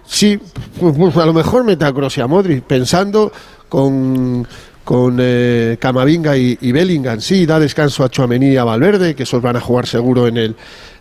Sí, 0.06 0.40
pues, 0.80 0.96
pues, 0.98 1.18
a 1.18 1.26
lo 1.26 1.34
mejor 1.34 1.64
mete 1.64 1.86
a 1.86 1.94
Kroos 1.94 2.18
y 2.18 2.22
a 2.22 2.28
Modri, 2.28 2.62
pensando 2.62 3.32
con 3.70 4.48
con 4.86 5.18
eh, 5.20 5.78
Camavinga 5.80 6.38
y, 6.38 6.72
Bellingham. 6.72 7.20
Sí, 7.20 7.46
da 7.48 7.60
descanso 7.60 8.04
a 8.04 8.10
Chuamení 8.10 8.52
y 8.52 8.58
a 8.58 8.64
Valverde, 8.64 9.16
que 9.16 9.24
esos 9.24 9.42
van 9.42 9.56
a 9.56 9.60
jugar 9.60 9.88
seguro 9.88 10.28
en 10.28 10.38
el 10.38 10.56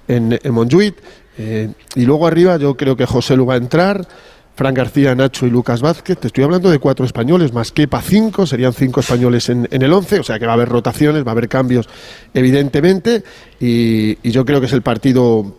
en, 0.08 0.38
Montjuic. 0.50 0.96
Eh, 1.36 1.70
y 1.94 2.04
luego 2.06 2.26
arriba 2.26 2.56
yo 2.56 2.76
creo 2.76 2.96
que 2.96 3.04
José 3.04 3.36
Lu 3.36 3.46
va 3.46 3.54
a 3.54 3.58
entrar. 3.58 4.08
Fran 4.56 4.72
García, 4.72 5.14
Nacho 5.16 5.46
y 5.46 5.50
Lucas 5.50 5.80
Vázquez. 5.80 6.18
Te 6.18 6.28
estoy 6.28 6.44
hablando 6.44 6.70
de 6.70 6.78
cuatro 6.78 7.04
españoles, 7.04 7.52
más 7.52 7.72
Kepa 7.72 8.00
cinco, 8.00 8.46
serían 8.46 8.72
cinco 8.72 9.00
españoles 9.00 9.48
en, 9.48 9.66
el 9.68 9.92
once, 9.92 10.20
o 10.20 10.22
sea 10.22 10.38
que 10.38 10.46
va 10.46 10.52
a 10.52 10.54
haber 10.54 10.68
rotaciones, 10.68 11.24
va 11.24 11.30
a 11.30 11.32
haber 11.32 11.48
cambios, 11.48 11.88
evidentemente, 12.32 13.24
y, 13.58 14.30
yo 14.30 14.44
creo 14.44 14.60
que 14.60 14.66
es 14.66 14.72
el 14.72 14.82
partido 14.82 15.56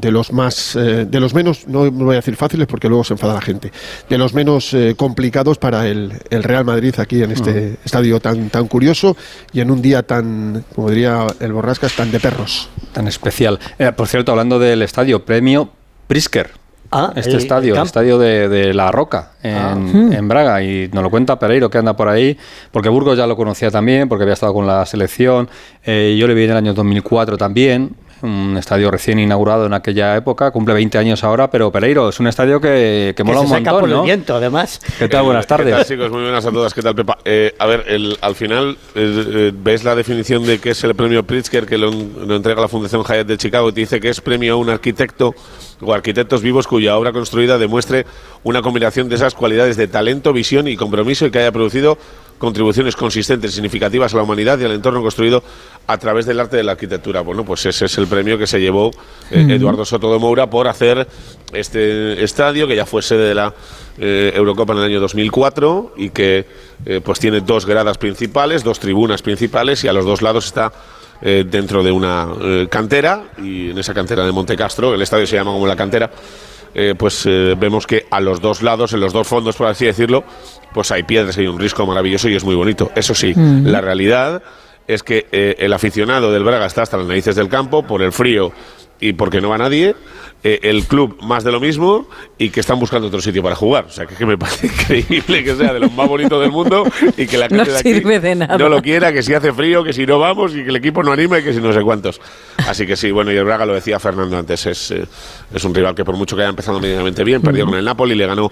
de 0.00 0.10
los 0.10 0.32
más, 0.32 0.76
eh, 0.76 1.06
de 1.08 1.20
los 1.20 1.34
menos, 1.34 1.66
no 1.66 1.90
voy 1.90 2.14
a 2.14 2.16
decir 2.16 2.36
fáciles 2.36 2.66
porque 2.66 2.88
luego 2.88 3.04
se 3.04 3.14
enfada 3.14 3.34
la 3.34 3.40
gente, 3.40 3.72
de 4.08 4.18
los 4.18 4.34
menos 4.34 4.72
eh, 4.74 4.94
complicados 4.96 5.58
para 5.58 5.86
el, 5.86 6.12
Real 6.30 6.64
Madrid 6.64 6.94
aquí 6.98 7.22
en 7.22 7.32
este 7.32 7.76
estadio 7.84 8.20
tan, 8.20 8.48
tan 8.50 8.68
curioso 8.68 9.16
y 9.52 9.60
en 9.60 9.70
un 9.70 9.82
día 9.82 10.02
tan, 10.04 10.64
como 10.74 10.90
diría 10.90 11.26
el 11.40 11.52
Borrascas, 11.52 11.94
tan 11.94 12.10
de 12.10 12.20
perros. 12.20 12.68
Tan 12.92 13.08
especial. 13.08 13.58
Eh, 13.78 13.92
por 13.92 14.08
cierto, 14.08 14.32
hablando 14.32 14.58
del 14.58 14.82
estadio, 14.82 15.24
premio 15.24 15.70
Prisker 16.06 16.50
Ah, 16.90 17.12
este 17.16 17.36
estadio, 17.36 17.74
el 17.74 17.82
estadio 17.82 18.18
de, 18.18 18.72
La 18.72 18.90
Roca, 18.90 19.32
ah. 19.44 19.76
en, 19.76 20.26
Braga. 20.26 20.62
Y 20.62 20.88
nos 20.92 21.02
lo 21.02 21.10
cuenta 21.10 21.38
Pereiro, 21.38 21.68
que 21.68 21.76
anda 21.76 21.94
por 21.94 22.08
ahí, 22.08 22.38
porque 22.72 22.88
Burgos 22.88 23.18
ya 23.18 23.26
lo 23.26 23.36
conocía 23.36 23.70
también, 23.70 24.08
porque 24.08 24.22
había 24.22 24.32
estado 24.32 24.54
con 24.54 24.66
la 24.66 24.86
selección. 24.86 25.50
Eh, 25.84 26.16
yo 26.18 26.26
le 26.26 26.32
vi 26.32 26.44
en 26.44 26.50
el 26.50 26.56
año 26.56 26.74
2004 26.74 27.36
también 27.36 27.94
un 28.22 28.56
estadio 28.56 28.90
recién 28.90 29.18
inaugurado 29.18 29.66
en 29.66 29.74
aquella 29.74 30.16
época, 30.16 30.50
cumple 30.50 30.74
20 30.74 30.98
años 30.98 31.24
ahora, 31.24 31.50
pero 31.50 31.70
Pereiro 31.70 32.08
es 32.08 32.20
un 32.20 32.26
estadio 32.26 32.60
que, 32.60 33.14
que 33.16 33.24
mola 33.24 33.40
un 33.40 33.48
montón, 33.48 33.80
por 33.80 33.90
el 33.90 34.00
viento, 34.02 34.36
además. 34.36 34.80
¿Qué 34.98 35.08
tal? 35.08 35.24
Buenas 35.24 35.46
tardes. 35.46 35.66
¿Qué 35.66 35.72
tal, 35.72 35.86
chicos? 35.86 36.10
Muy 36.10 36.22
buenas 36.22 36.44
a 36.44 36.50
todas. 36.50 36.74
¿Qué 36.74 36.82
tal, 36.82 36.94
Pepa? 36.94 37.18
Eh, 37.24 37.54
a 37.58 37.66
ver, 37.66 37.84
al 38.20 38.34
final, 38.34 38.76
eh, 38.94 39.52
¿ves 39.54 39.84
la 39.84 39.94
definición 39.94 40.44
de 40.44 40.58
qué 40.58 40.70
es 40.70 40.84
el 40.84 40.94
premio 40.94 41.22
Pritzker 41.22 41.66
que 41.66 41.78
lo, 41.78 41.90
entrega 41.90 42.60
la 42.60 42.68
Fundación 42.68 43.02
Hyatt 43.04 43.26
de 43.26 43.36
Chicago? 43.36 43.72
Te 43.72 43.80
dice 43.80 44.00
que 44.00 44.08
es 44.08 44.20
premio 44.20 44.54
a 44.54 44.56
un 44.56 44.70
arquitecto 44.70 45.34
o 45.80 45.92
arquitectos 45.92 46.42
vivos 46.42 46.66
cuya 46.66 46.96
obra 46.96 47.12
construida 47.12 47.58
demuestre 47.58 48.06
una 48.42 48.62
combinación 48.62 49.08
de 49.08 49.16
esas 49.16 49.34
cualidades 49.34 49.76
de 49.76 49.88
talento, 49.88 50.32
visión 50.32 50.68
y 50.68 50.76
compromiso 50.76 51.26
y 51.26 51.30
que 51.30 51.38
haya 51.38 51.52
producido 51.52 51.98
contribuciones 52.38 52.96
consistentes, 52.96 53.52
significativas 53.52 54.14
a 54.14 54.16
la 54.16 54.22
humanidad 54.22 54.58
y 54.58 54.64
al 54.64 54.72
entorno 54.72 55.02
construido 55.02 55.42
a 55.86 55.98
través 55.98 56.24
del 56.24 56.38
arte 56.38 56.56
de 56.56 56.62
la 56.62 56.72
arquitectura. 56.72 57.20
Bueno, 57.20 57.44
pues 57.44 57.66
ese 57.66 57.86
es 57.86 57.98
el 57.98 58.06
premio 58.06 58.38
que 58.38 58.46
se 58.46 58.60
llevó 58.60 58.90
eh, 59.30 59.46
Eduardo 59.50 59.84
Soto 59.84 60.12
de 60.12 60.18
Moura 60.18 60.48
por 60.48 60.68
hacer 60.68 61.06
este 61.52 62.22
estadio, 62.22 62.68
que 62.68 62.76
ya 62.76 62.86
fue 62.86 63.02
sede 63.02 63.28
de 63.28 63.34
la 63.34 63.54
eh, 63.98 64.32
Eurocopa 64.34 64.72
en 64.74 64.78
el 64.78 64.84
año 64.84 65.00
2004 65.00 65.94
y 65.96 66.10
que 66.10 66.46
eh, 66.86 67.00
pues 67.04 67.18
tiene 67.18 67.40
dos 67.40 67.66
gradas 67.66 67.98
principales, 67.98 68.62
dos 68.62 68.78
tribunas 68.78 69.22
principales 69.22 69.82
y 69.82 69.88
a 69.88 69.92
los 69.92 70.04
dos 70.04 70.22
lados 70.22 70.46
está 70.46 70.72
dentro 71.20 71.82
de 71.82 71.90
una 71.90 72.28
cantera 72.70 73.24
y 73.38 73.70
en 73.70 73.78
esa 73.78 73.92
cantera 73.92 74.24
de 74.24 74.32
Monte 74.32 74.56
Castro, 74.56 74.94
el 74.94 75.02
estadio 75.02 75.26
se 75.26 75.36
llama 75.36 75.52
como 75.52 75.66
la 75.66 75.74
cantera, 75.74 76.10
eh, 76.74 76.94
pues 76.96 77.24
eh, 77.26 77.54
vemos 77.58 77.86
que 77.86 78.06
a 78.10 78.20
los 78.20 78.40
dos 78.40 78.62
lados, 78.62 78.92
en 78.92 79.00
los 79.00 79.12
dos 79.12 79.26
fondos, 79.26 79.56
por 79.56 79.66
así 79.66 79.86
decirlo, 79.86 80.24
pues 80.72 80.90
hay 80.90 81.02
piedras, 81.02 81.36
hay 81.38 81.46
un 81.46 81.58
risco 81.58 81.86
maravilloso 81.86 82.28
y 82.28 82.36
es 82.36 82.44
muy 82.44 82.54
bonito. 82.54 82.90
Eso 82.94 83.14
sí, 83.14 83.32
mm. 83.34 83.66
la 83.66 83.80
realidad 83.80 84.42
es 84.86 85.02
que 85.02 85.26
eh, 85.32 85.56
el 85.58 85.72
aficionado 85.72 86.30
del 86.30 86.44
Braga 86.44 86.66
está 86.66 86.82
hasta 86.82 86.96
las 86.96 87.06
narices 87.06 87.36
del 87.36 87.48
campo 87.48 87.82
por 87.86 88.02
el 88.02 88.12
frío 88.12 88.52
y 89.00 89.12
porque 89.12 89.40
no 89.40 89.50
va 89.50 89.58
nadie. 89.58 89.94
el 90.42 90.84
club 90.84 91.18
más 91.22 91.44
de 91.44 91.52
lo 91.52 91.60
mismo 91.60 92.08
y 92.38 92.50
que 92.50 92.60
están 92.60 92.78
buscando 92.78 93.08
otro 93.08 93.20
sitio 93.20 93.42
para 93.42 93.54
jugar. 93.54 93.86
O 93.86 93.90
sea, 93.90 94.06
que, 94.06 94.24
me 94.24 94.38
parece 94.38 94.66
increíble 94.68 95.44
que 95.44 95.54
sea 95.56 95.72
de 95.72 95.80
lo 95.80 95.90
más 95.90 96.08
bonito 96.08 96.40
del 96.40 96.50
mundo 96.50 96.84
y 97.16 97.26
que 97.26 97.38
la 97.38 97.48
gente 97.48 97.70
de 97.70 97.78
aquí 97.78 98.02
no 98.58 98.68
lo 98.68 98.82
quiera, 98.82 99.12
que 99.12 99.22
si 99.22 99.34
hace 99.34 99.52
frío, 99.52 99.82
que 99.84 99.92
si 99.92 100.06
no 100.06 100.18
vamos 100.18 100.54
y 100.54 100.62
que 100.62 100.70
el 100.70 100.76
equipo 100.76 101.02
no 101.02 101.12
anima 101.12 101.38
y 101.38 101.44
que 101.44 101.52
si 101.52 101.60
no 101.60 101.72
sé 101.72 101.82
cuántos. 101.82 102.20
Así 102.66 102.86
que 102.86 102.96
sí, 102.96 103.10
bueno, 103.10 103.32
y 103.32 103.36
el 103.36 103.44
Braga 103.44 103.66
lo 103.66 103.74
decía 103.74 103.98
Fernando 103.98 104.38
antes, 104.38 104.66
es, 104.66 104.90
es 104.90 105.64
un 105.64 105.74
rival 105.74 105.94
que 105.94 106.04
por 106.04 106.16
mucho 106.16 106.36
que 106.36 106.42
haya 106.42 106.50
empezado 106.50 106.80
medianamente 106.80 107.24
bien, 107.24 107.42
perdió 107.42 107.66
con 107.66 107.74
el 107.74 107.84
Napoli, 107.84 108.14
le 108.14 108.26
ganó 108.26 108.50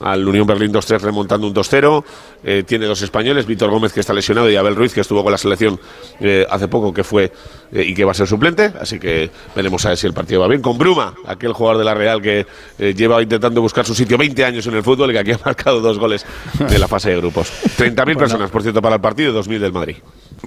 al 0.00 0.26
Unión 0.26 0.46
Berlín 0.46 0.72
2-3 0.72 1.00
remontando 1.00 1.46
un 1.46 1.54
2-0. 1.54 2.04
Eh, 2.44 2.64
tiene 2.66 2.86
dos 2.86 3.00
españoles, 3.02 3.46
Víctor 3.46 3.70
Gómez 3.70 3.92
que 3.92 4.00
está 4.00 4.12
lesionado 4.12 4.50
y 4.50 4.56
Abel 4.56 4.76
Ruiz 4.76 4.92
que 4.92 5.00
estuvo 5.00 5.22
con 5.22 5.32
la 5.32 5.38
selección 5.38 5.80
eh, 6.20 6.46
hace 6.48 6.68
poco 6.68 6.92
que 6.92 7.02
fue 7.02 7.32
eh, 7.72 7.82
y 7.82 7.94
que 7.94 8.04
va 8.04 8.12
a 8.12 8.14
ser 8.14 8.26
suplente. 8.26 8.72
Así 8.80 8.98
que 8.98 9.30
veremos 9.54 9.84
a 9.86 9.90
ver 9.90 9.98
si 9.98 10.06
el 10.06 10.12
partido 10.12 10.40
va 10.40 10.48
bien. 10.48 10.60
Con 10.60 10.78
Bruma, 10.78 11.14
aquel 11.26 11.52
jugador 11.52 11.78
de 11.78 11.84
la 11.84 11.94
Real 11.94 12.20
que 12.20 12.46
lleva 12.78 13.22
intentando 13.22 13.60
buscar 13.60 13.84
su 13.84 13.94
sitio 13.94 14.18
20 14.18 14.44
años 14.44 14.66
en 14.66 14.74
el 14.74 14.82
fútbol 14.82 15.10
y 15.10 15.14
que 15.14 15.18
aquí 15.20 15.32
ha 15.32 15.40
marcado 15.44 15.80
dos 15.80 15.98
goles 15.98 16.26
de 16.58 16.78
la 16.78 16.88
fase 16.88 17.10
de 17.10 17.16
grupos. 17.16 17.50
30.000 17.78 18.16
personas, 18.16 18.50
por 18.50 18.62
cierto, 18.62 18.82
para 18.82 18.96
el 18.96 19.00
partido, 19.00 19.42
2.000 19.42 19.58
del 19.58 19.72
Madrid. 19.72 19.96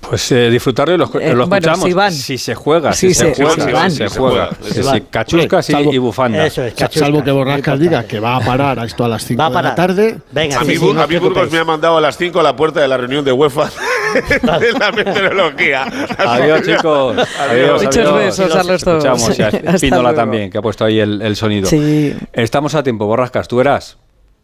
Pues 0.02 0.30
disfrutarlo 0.30 0.96
y 0.96 0.98
lo, 0.98 1.06
escuchamos. 1.06 2.14
Si, 2.14 2.38
se 2.38 2.56
juega, 2.56 2.94
si, 2.94 3.14
se, 3.14 3.34
juega, 3.34 3.90
se, 3.90 4.08
juega. 4.08 4.50
Cachuscas 5.10 5.70
y, 5.70 5.98
bufandas. 5.98 6.60
Salvo 6.92 7.24
que 7.24 7.32
Borrascas 7.32 7.80
diga 7.80 8.04
que 8.04 8.20
va 8.20 8.38
a 8.38 8.40
parar 8.40 8.80
a 8.80 8.86
esto 8.86 9.06
a 9.06 9.08
las 9.08 9.26
5 9.26 9.42
Va 9.42 9.52
para 9.52 9.76
tarde. 9.76 10.18
Venga, 10.32 10.60
a 10.60 10.64
mí, 10.64 10.78
Burgos 10.78 11.52
me 11.52 11.60
ha 11.60 11.66
mandado 11.66 11.98
a 11.98 12.02
las 12.02 12.18
5 12.18 12.40
a 12.40 12.44
la 12.44 12.56
puerta 12.56 12.82
de 12.82 12.88
la 12.88 12.98
reunión 12.98 13.24
de 13.24 13.32
UEFA 13.32 13.70
de 14.60 14.72
la 14.74 14.92
meteorología. 14.92 15.84
Adiós, 16.18 16.62
chicos. 16.64 17.18
Adiós. 17.40 17.84
Muchos 17.84 18.14
besos 18.16 18.56
a 18.56 18.64
los 18.64 18.84
dos. 18.84 19.06
Escuchamos 19.06 19.40
a 19.40 19.78
Píndola 19.78 20.14
también, 20.14 20.50
que 20.50 20.58
ha 20.58 20.62
puesto 20.62 20.86
ahí 20.86 21.00
el, 21.00 21.22
el 21.22 21.36
sonido. 21.36 21.70
Sí. 21.70 22.16
Estamos 22.34 22.76
a 22.76 22.84
tiempo, 22.84 23.06
Borrascas, 23.06 23.48
tú 23.48 23.58
verás. 23.58 23.98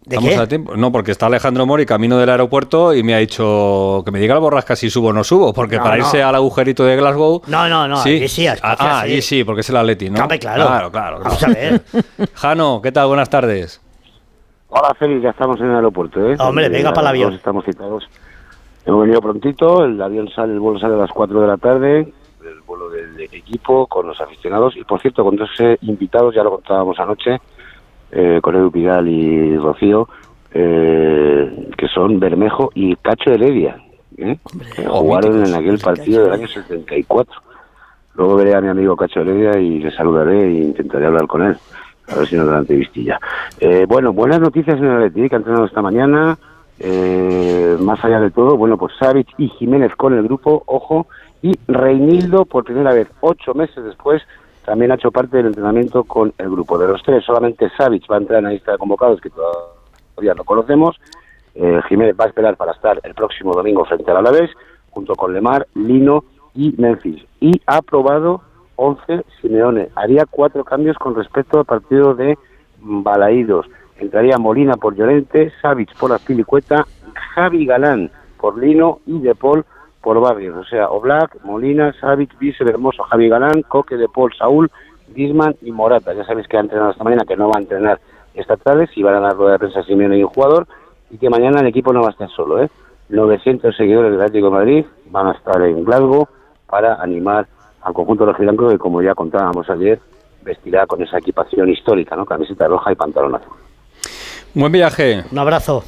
¿De 0.05 0.17
Estamos 0.17 0.37
a 0.37 0.47
tiempo. 0.47 0.75
No, 0.77 0.91
porque 0.91 1.11
está 1.11 1.25
Alejandro 1.25 1.65
Mori 1.65 1.85
camino 1.85 2.19
del 2.19 2.29
aeropuerto 2.29 2.93
y 2.93 3.01
me 3.01 3.15
ha 3.15 3.17
dicho 3.17 4.03
que 4.05 4.11
me 4.11 4.19
diga 4.19 4.35
la 4.35 4.39
borrasca 4.39 4.75
si 4.75 4.91
subo 4.91 5.07
o 5.07 5.13
no 5.13 5.23
subo, 5.23 5.51
porque 5.51 5.79
para 5.79 5.97
irse 5.97 6.21
al 6.21 6.35
agujerito 6.35 6.83
de 6.85 6.95
Glasgow. 6.95 7.41
No, 7.47 7.67
no, 7.67 7.87
no, 7.87 7.97
sí. 7.97 8.27
sí, 8.27 8.45
ah, 8.45 8.55
ah 8.61 9.03
sí. 9.07 9.21
sí, 9.23 9.43
porque 9.43 9.61
es 9.61 9.69
el 9.71 9.77
Atleti, 9.77 10.11
¿no? 10.11 10.27
claro. 10.27 10.67
Claro, 10.67 10.91
claro. 10.91 11.19
Vamos 11.23 11.43
a 11.43 11.47
ver. 11.47 11.81
Jano, 12.35 12.81
¿qué 12.83 12.91
tal? 12.91 13.07
Buenas 13.07 13.31
tardes. 13.31 13.81
Hola, 14.69 14.93
Félix, 14.93 15.23
ya 15.23 15.29
estamos 15.31 15.59
en 15.59 15.67
el 15.67 15.75
aeropuerto, 15.75 16.29
¿eh? 16.29 16.35
Hombre, 16.37 16.69
venga 16.69 16.91
para 16.91 17.01
el 17.01 17.07
avión. 17.07 17.33
Estamos 17.33 17.65
citados. 17.65 18.07
Hemos 18.85 19.01
venido 19.01 19.21
prontito, 19.21 19.83
el 19.83 19.99
avión 19.99 20.29
sale, 20.29 20.53
el 20.53 20.59
vuelo 20.59 20.79
sale 20.79 20.93
a 20.93 20.97
las 20.97 21.11
4 21.11 21.41
de 21.41 21.47
la 21.47 21.57
tarde, 21.57 21.99
el 22.01 22.61
vuelo 22.67 22.89
del, 22.89 23.19
equipo 23.21 23.87
con 23.87 24.05
los 24.05 24.21
aficionados 24.21 24.77
y, 24.77 24.83
por 24.83 25.01
cierto, 25.01 25.23
con 25.23 25.35
dos 25.35 25.49
eh, 25.59 25.77
invitados, 25.81 26.35
ya 26.35 26.43
lo 26.43 26.51
contábamos 26.51 26.99
anoche, 26.99 27.39
eh, 28.15 28.39
con 28.41 28.55
Edu 28.55 28.71
Pidal 28.71 29.07
y 29.07 29.57
Rocío, 29.57 30.07
eh, 30.53 31.69
que 31.77 31.87
son 31.89 32.19
Bermejo 32.19 32.71
y 32.73 32.95
Cacho 32.95 33.31
Heredia, 33.31 33.77
¿eh? 34.17 34.37
que 34.75 34.85
jugaron 34.85 35.45
en 35.45 35.53
aquel 35.53 35.77
partido 35.77 36.23
del 36.23 36.33
año 36.33 36.47
74. 36.47 37.41
Luego 38.15 38.35
veré 38.37 38.55
a 38.55 38.61
mi 38.61 38.69
amigo 38.69 38.95
Cacho 38.95 39.19
Heredia 39.19 39.59
y 39.59 39.79
le 39.79 39.91
saludaré 39.91 40.45
e 40.45 40.51
intentaré 40.61 41.05
hablar 41.05 41.27
con 41.27 41.43
él 41.43 41.57
a 42.07 42.15
ver 42.15 42.27
si 42.27 42.35
nos 42.35 42.47
da 42.47 42.59
entrevistilla. 42.59 43.19
Eh, 43.59 43.85
bueno, 43.87 44.13
buenas 44.13 44.39
noticias 44.39 44.77
en 44.77 44.85
el 44.85 44.91
Atlético 44.97 45.29
que 45.29 45.35
han 45.35 45.41
entrenado 45.41 45.65
esta 45.65 45.81
mañana. 45.81 46.37
Eh, 46.79 47.77
más 47.79 48.03
allá 48.03 48.19
de 48.19 48.31
todo, 48.31 48.57
bueno, 48.57 48.77
pues 48.77 48.93
Savic 48.99 49.27
y 49.37 49.47
Jiménez 49.49 49.95
con 49.95 50.13
el 50.13 50.23
grupo, 50.23 50.63
ojo, 50.65 51.07
y 51.41 51.53
Reinildo 51.67 52.45
por 52.45 52.65
primera 52.65 52.93
vez, 52.93 53.07
ocho 53.21 53.53
meses 53.53 53.83
después, 53.83 54.21
también 54.65 54.91
ha 54.91 54.95
hecho 54.95 55.11
parte 55.11 55.37
del 55.37 55.47
entrenamiento 55.47 56.03
con 56.03 56.33
el 56.37 56.49
grupo. 56.49 56.77
De 56.77 56.87
los 56.87 57.01
tres, 57.03 57.23
solamente 57.23 57.69
Savic 57.77 58.09
va 58.11 58.15
a 58.15 58.19
entrar 58.19 58.39
en 58.39 58.45
la 58.45 58.51
lista 58.51 58.71
de 58.71 58.77
convocados, 58.77 59.21
que 59.21 59.29
todavía 59.29 60.33
no 60.35 60.43
conocemos. 60.43 60.97
Eh, 61.53 61.81
Jiménez 61.87 62.15
va 62.19 62.25
a 62.25 62.27
esperar 62.27 62.57
para 62.57 62.73
estar 62.73 62.99
el 63.03 63.13
próximo 63.13 63.53
domingo 63.53 63.85
frente 63.85 64.09
al 64.11 64.17
Alavés, 64.17 64.51
junto 64.89 65.15
con 65.15 65.33
Lemar, 65.33 65.67
Lino 65.75 66.25
y 66.53 66.73
Memphis. 66.77 67.23
Y 67.39 67.61
ha 67.67 67.77
aprobado 67.77 68.41
11 68.75 69.23
Simeone. 69.39 69.89
Haría 69.95 70.25
cuatro 70.25 70.63
cambios 70.63 70.97
con 70.97 71.15
respecto 71.15 71.59
al 71.59 71.65
partido 71.65 72.15
de 72.15 72.37
Balaídos. 72.79 73.67
Entraría 73.99 74.37
Molina 74.37 74.75
por 74.75 74.95
Llorente, 74.95 75.53
Savic 75.61 75.95
por 75.97 76.11
Azpilicueta, 76.11 76.85
Javi 77.33 77.65
Galán 77.65 78.11
por 78.39 78.57
Lino 78.57 78.99
y 79.05 79.19
De 79.19 79.35
Paul 79.35 79.65
por 80.05 80.19
Barrios. 80.21 80.55
O 80.55 80.63
sea, 80.63 80.89
Oblak, 80.89 81.43
Molina, 81.43 81.91
Savic, 81.99 82.37
Vícer, 82.37 82.69
Hermoso, 82.69 83.01
Javi 83.01 83.27
Galán, 83.27 83.63
Coque, 83.63 83.97
De 83.97 84.07
Paul, 84.07 84.31
Saúl 84.37 84.69
Disman 85.07 85.55
y 85.63 85.71
Morata. 85.71 86.13
Ya 86.13 86.23
sabéis 86.23 86.47
que 86.47 86.57
ha 86.57 86.59
entrenado 86.59 86.91
esta 86.91 87.03
mañana, 87.03 87.25
que 87.27 87.35
no 87.35 87.49
va 87.49 87.57
a 87.57 87.61
entrenar 87.61 87.99
esta 88.35 88.55
tarde, 88.55 88.87
si 88.93 89.01
van 89.01 89.15
a 89.15 89.19
dar 89.19 89.35
rueda 89.35 89.53
de 89.53 89.59
prensa 89.59 89.81
Simeone 89.81 90.19
y 90.19 90.23
un 90.23 90.29
jugador, 90.29 90.67
y 91.09 91.17
que 91.17 91.27
mañana 91.27 91.61
el 91.61 91.67
equipo 91.67 91.91
no 91.91 92.01
va 92.01 92.09
a 92.09 92.11
estar 92.11 92.29
solo. 92.29 92.61
¿eh? 92.61 92.69
900 93.09 93.75
seguidores 93.75 94.11
del 94.11 94.21
Atlético 94.21 94.45
de 94.45 94.51
Madrid 94.51 94.85
van 95.07 95.27
a 95.27 95.31
estar 95.31 95.59
en 95.63 95.83
Glasgow 95.83 96.27
para 96.67 97.01
animar 97.01 97.47
al 97.81 97.93
conjunto 97.93 98.25
de 98.25 98.31
los 98.31 98.37
gilancos 98.37 98.73
que, 98.73 98.77
como 98.77 99.01
ya 99.01 99.15
contábamos 99.15 99.67
ayer, 99.71 99.99
vestirá 100.43 100.85
con 100.85 101.01
esa 101.01 101.17
equipación 101.17 101.67
histórica, 101.69 102.15
¿no? 102.15 102.25
Camiseta 102.25 102.67
roja 102.67 102.91
y 102.91 102.95
pantalón 102.95 103.35
azul. 103.35 103.57
Buen 104.53 104.71
viaje. 104.71 105.23
Un 105.31 105.39
abrazo. 105.39 105.83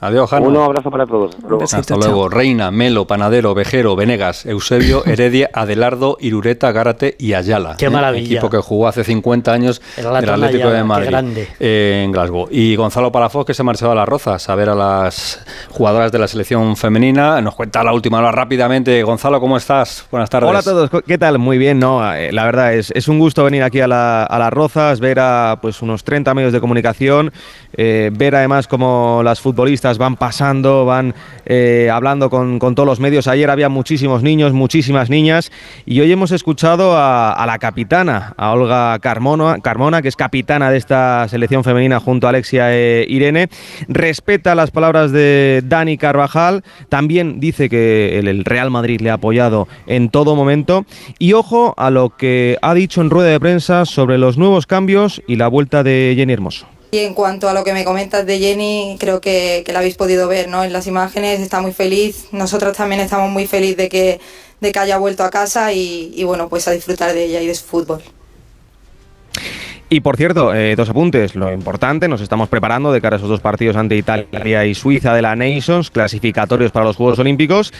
Adiós, 0.00 0.30
Un 0.32 0.56
abrazo 0.56 0.90
para 0.90 1.06
todos. 1.06 1.36
Hasta 1.72 1.96
luego. 1.96 2.28
Reina, 2.28 2.70
Melo, 2.70 3.06
Panadero, 3.06 3.54
Vejero, 3.54 3.96
Venegas, 3.96 4.46
Eusebio, 4.46 5.02
Heredia, 5.06 5.50
Adelardo, 5.52 6.16
Irureta, 6.20 6.70
Gárate 6.70 7.16
y 7.18 7.34
Ayala. 7.34 7.76
Qué 7.76 7.90
maravilla. 7.90 8.26
Equipo 8.26 8.48
que 8.48 8.58
jugó 8.58 8.86
hace 8.86 9.02
50 9.02 9.52
años 9.52 9.82
el, 9.96 10.06
Atlético 10.06 10.70
de 10.70 10.84
Madrid. 10.84 11.46
Eh, 11.58 12.02
en 12.04 12.12
Glasgow. 12.12 12.46
Y 12.50 12.76
Gonzalo 12.76 13.10
Palafox 13.10 13.46
que 13.46 13.54
se 13.54 13.62
ha 13.62 13.64
marchado 13.64 13.92
a 13.92 13.94
las 13.96 14.08
Rozas 14.08 14.48
a 14.48 14.54
ver 14.54 14.68
a 14.68 14.74
las 14.74 15.44
jugadoras 15.70 16.12
de 16.12 16.18
la 16.20 16.28
selección 16.28 16.76
femenina. 16.76 17.40
Nos 17.40 17.56
cuenta 17.56 17.82
la 17.82 17.92
última 17.92 18.18
hora 18.18 18.30
rápidamente. 18.30 19.02
Gonzalo, 19.02 19.40
¿cómo 19.40 19.56
estás? 19.56 20.06
Buenas 20.12 20.30
tardes. 20.30 20.48
Hola 20.48 20.60
a 20.60 20.62
todos. 20.62 20.90
¿Qué 21.06 21.18
tal? 21.18 21.38
Muy 21.38 21.58
bien, 21.58 21.80
¿no? 21.80 22.14
Eh, 22.14 22.30
la 22.30 22.44
verdad 22.44 22.74
es, 22.74 22.92
es 22.92 23.08
un 23.08 23.18
gusto 23.18 23.42
venir 23.42 23.64
aquí 23.64 23.80
a, 23.80 23.88
las 23.88 24.52
Rozas, 24.52 25.00
ver 25.00 25.18
a 25.18 25.58
pues 25.60 25.82
unos 25.82 26.04
30 26.04 26.34
medios 26.34 26.52
de 26.52 26.60
comunicación, 26.60 27.32
eh, 27.72 28.10
ver 28.12 28.36
además 28.36 28.68
cómo 28.68 29.22
las 29.24 29.40
futbolistas 29.40 29.87
van 29.96 30.16
pasando 30.16 30.84
van 30.84 31.14
eh, 31.46 31.88
hablando 31.90 32.28
con, 32.28 32.58
todos 32.58 32.86
los 32.86 33.00
medios. 33.00 33.26
Ayer 33.26 33.48
había 33.48 33.70
muchísimos 33.70 34.22
niños, 34.22 34.52
muchísimas 34.52 35.08
niñas 35.08 35.50
y 35.86 36.00
hoy 36.00 36.12
hemos 36.12 36.32
escuchado 36.32 36.94
a, 36.96 37.42
la 37.46 37.58
capitana, 37.58 38.34
a 38.36 38.52
Olga 38.52 38.98
Carmona, 38.98 40.02
que 40.02 40.08
es 40.08 40.16
capitana 40.16 40.70
de 40.70 40.76
esta 40.76 41.26
selección 41.28 41.64
femenina 41.64 42.00
junto 42.00 42.26
a 42.26 42.30
Alexia 42.30 42.76
e 42.76 43.06
Irene. 43.08 43.48
Respeta 43.88 44.54
las 44.54 44.70
palabras 44.70 45.12
de 45.12 45.62
Dani 45.64 45.96
Carvajal, 45.96 46.64
también 46.90 47.40
dice 47.40 47.70
que 47.70 48.18
el 48.18 48.44
Real 48.44 48.70
Madrid 48.70 49.00
le 49.00 49.10
ha 49.10 49.14
apoyado 49.14 49.68
en 49.86 50.10
todo 50.10 50.36
momento 50.36 50.84
y 51.18 51.32
ojo 51.32 51.72
a 51.78 51.90
lo 51.90 52.10
que 52.10 52.58
ha 52.60 52.74
dicho 52.74 53.00
en 53.00 53.10
rueda 53.10 53.30
de 53.30 53.40
prensa 53.40 53.86
sobre 53.86 54.18
los 54.18 54.36
nuevos 54.36 54.66
cambios 54.66 55.22
y 55.26 55.36
la 55.36 55.48
vuelta 55.48 55.82
de 55.82 56.14
Jenny 56.16 56.32
Hermoso. 56.32 56.77
Y 56.90 56.98
en 56.98 57.12
cuanto 57.12 57.48
a 57.48 57.54
lo 57.54 57.64
que 57.64 57.74
me 57.74 57.84
comentas 57.84 58.24
de 58.24 58.38
Jenny, 58.38 58.96
creo 58.98 59.20
que, 59.20 59.62
que 59.66 59.72
la 59.72 59.80
habéis 59.80 59.96
podido 59.96 60.26
ver 60.26 60.48
¿no? 60.48 60.64
en 60.64 60.72
las 60.72 60.86
imágenes, 60.86 61.40
está 61.40 61.60
muy 61.60 61.72
feliz. 61.72 62.28
Nosotros 62.32 62.76
también 62.76 63.00
estamos 63.00 63.30
muy 63.30 63.46
felices 63.46 63.76
de 63.76 63.88
que, 63.90 64.20
de 64.60 64.72
que 64.72 64.78
haya 64.78 64.96
vuelto 64.96 65.22
a 65.22 65.30
casa 65.30 65.72
y, 65.72 66.22
bueno, 66.24 66.48
pues 66.48 66.66
a 66.66 66.70
disfrutar 66.70 67.12
de 67.12 67.24
ella 67.24 67.42
y 67.42 67.46
de 67.46 67.54
su 67.54 67.64
fútbol. 67.64 68.02
Y 69.90 70.00
por 70.00 70.18
cierto, 70.18 70.54
eh, 70.54 70.76
dos 70.76 70.90
apuntes. 70.90 71.34
Lo 71.34 71.52
importante, 71.52 72.08
nos 72.08 72.20
estamos 72.20 72.48
preparando 72.50 72.92
de 72.92 73.00
cara 73.00 73.16
a 73.16 73.18
esos 73.18 73.30
dos 73.30 73.40
partidos 73.40 73.76
ante 73.76 73.96
Italia 73.96 74.66
y 74.66 74.74
Suiza 74.74 75.14
de 75.14 75.22
la 75.22 75.34
Nations, 75.34 75.90
clasificatorios 75.90 76.72
para 76.72 76.84
los 76.84 76.96
Juegos 76.96 77.18
Olímpicos. 77.18 77.72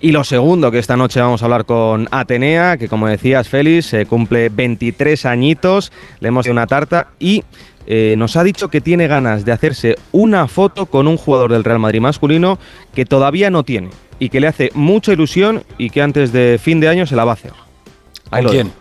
Y 0.00 0.12
lo 0.12 0.22
segundo, 0.22 0.70
que 0.70 0.78
esta 0.78 0.96
noche 0.96 1.20
vamos 1.20 1.42
a 1.42 1.46
hablar 1.46 1.64
con 1.64 2.06
Atenea, 2.12 2.76
que 2.76 2.88
como 2.88 3.08
decías, 3.08 3.48
Félix, 3.48 3.86
se 3.86 4.06
cumple 4.06 4.48
23 4.48 5.26
añitos, 5.26 5.90
le 6.20 6.28
hemos 6.28 6.44
dado 6.46 6.52
una 6.52 6.68
tarta 6.68 7.08
y 7.18 7.42
eh, 7.86 8.14
nos 8.18 8.36
ha 8.36 8.44
dicho 8.44 8.68
que 8.68 8.80
tiene 8.80 9.06
ganas 9.06 9.44
de 9.44 9.52
hacerse 9.52 9.96
una 10.12 10.48
foto 10.48 10.86
con 10.86 11.06
un 11.06 11.16
jugador 11.16 11.52
del 11.52 11.64
Real 11.64 11.78
Madrid 11.78 12.00
masculino 12.00 12.58
que 12.94 13.04
todavía 13.04 13.50
no 13.50 13.62
tiene 13.62 13.90
y 14.18 14.28
que 14.28 14.40
le 14.40 14.48
hace 14.48 14.70
mucha 14.74 15.12
ilusión 15.12 15.62
y 15.78 15.90
que 15.90 16.02
antes 16.02 16.32
de 16.32 16.58
fin 16.62 16.80
de 16.80 16.88
año 16.88 17.06
se 17.06 17.16
la 17.16 17.24
va 17.24 17.32
a 17.32 17.34
hacer. 17.34 17.52
quién? 18.50 18.72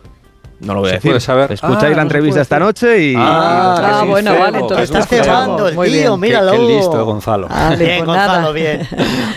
No 0.60 0.74
lo 0.74 0.82
voy 0.82 0.92
a 0.92 0.94
decir. 0.94 1.20
Saber? 1.20 1.52
Escucháis 1.52 1.94
ah, 1.94 1.96
la 1.96 2.02
entrevista 2.02 2.42
esta 2.42 2.60
noche 2.60 3.02
y. 3.02 3.16
Ah, 3.18 4.02
ah 4.02 4.04
bueno, 4.06 4.38
vale, 4.38 4.60
entonces 4.60 4.90
está 4.90 5.06
cebando 5.06 5.68
el 5.68 5.92
tío, 5.92 6.18
míralo. 6.18 6.52
Qué, 6.52 6.60
listo, 6.60 7.06
Gonzalo. 7.06 7.48
bien, 7.78 8.06
pues 8.06 8.06
Gonzalo, 8.06 8.54
bien. 8.54 8.88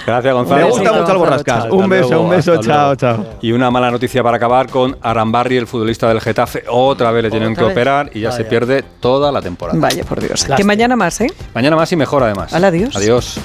Gracias, 0.06 0.34
Gonzalo. 0.34 0.64
Me 0.64 0.70
gusta 0.70 0.92
mucho 0.92 1.12
el 1.12 1.18
borrascas. 1.18 1.66
Un 1.70 1.88
beso, 1.88 2.20
un 2.20 2.30
beso, 2.30 2.56
chao, 2.58 2.94
chao. 2.96 3.24
Y 3.40 3.52
una 3.52 3.70
mala 3.70 3.90
noticia 3.90 4.22
para 4.22 4.36
acabar 4.36 4.68
con 4.68 4.96
Arambarri, 5.02 5.56
el 5.56 5.66
futbolista 5.66 6.08
del 6.08 6.20
Getafe. 6.20 6.64
Otra 6.68 7.10
vez 7.10 7.24
le 7.24 7.30
tienen 7.30 7.54
que 7.54 7.64
operar 7.64 8.10
y 8.14 8.20
ya 8.20 8.32
se 8.32 8.44
pierde 8.44 8.84
toda 9.00 9.32
la 9.32 9.42
temporada. 9.42 9.78
Vaya, 9.78 10.04
por 10.04 10.20
Dios. 10.20 10.46
Que 10.56 10.64
mañana 10.64 10.96
más, 10.96 11.20
¿eh? 11.20 11.28
Mañana 11.54 11.76
más 11.76 11.90
y 11.92 11.96
mejor, 11.96 12.22
además. 12.22 12.52
adiós. 12.52 12.96
Adiós. 12.96 13.40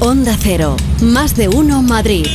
Onda 0.00 0.34
Cero, 0.38 0.76
más 1.00 1.36
de 1.36 1.48
uno 1.48 1.82
Madrid. 1.82 2.26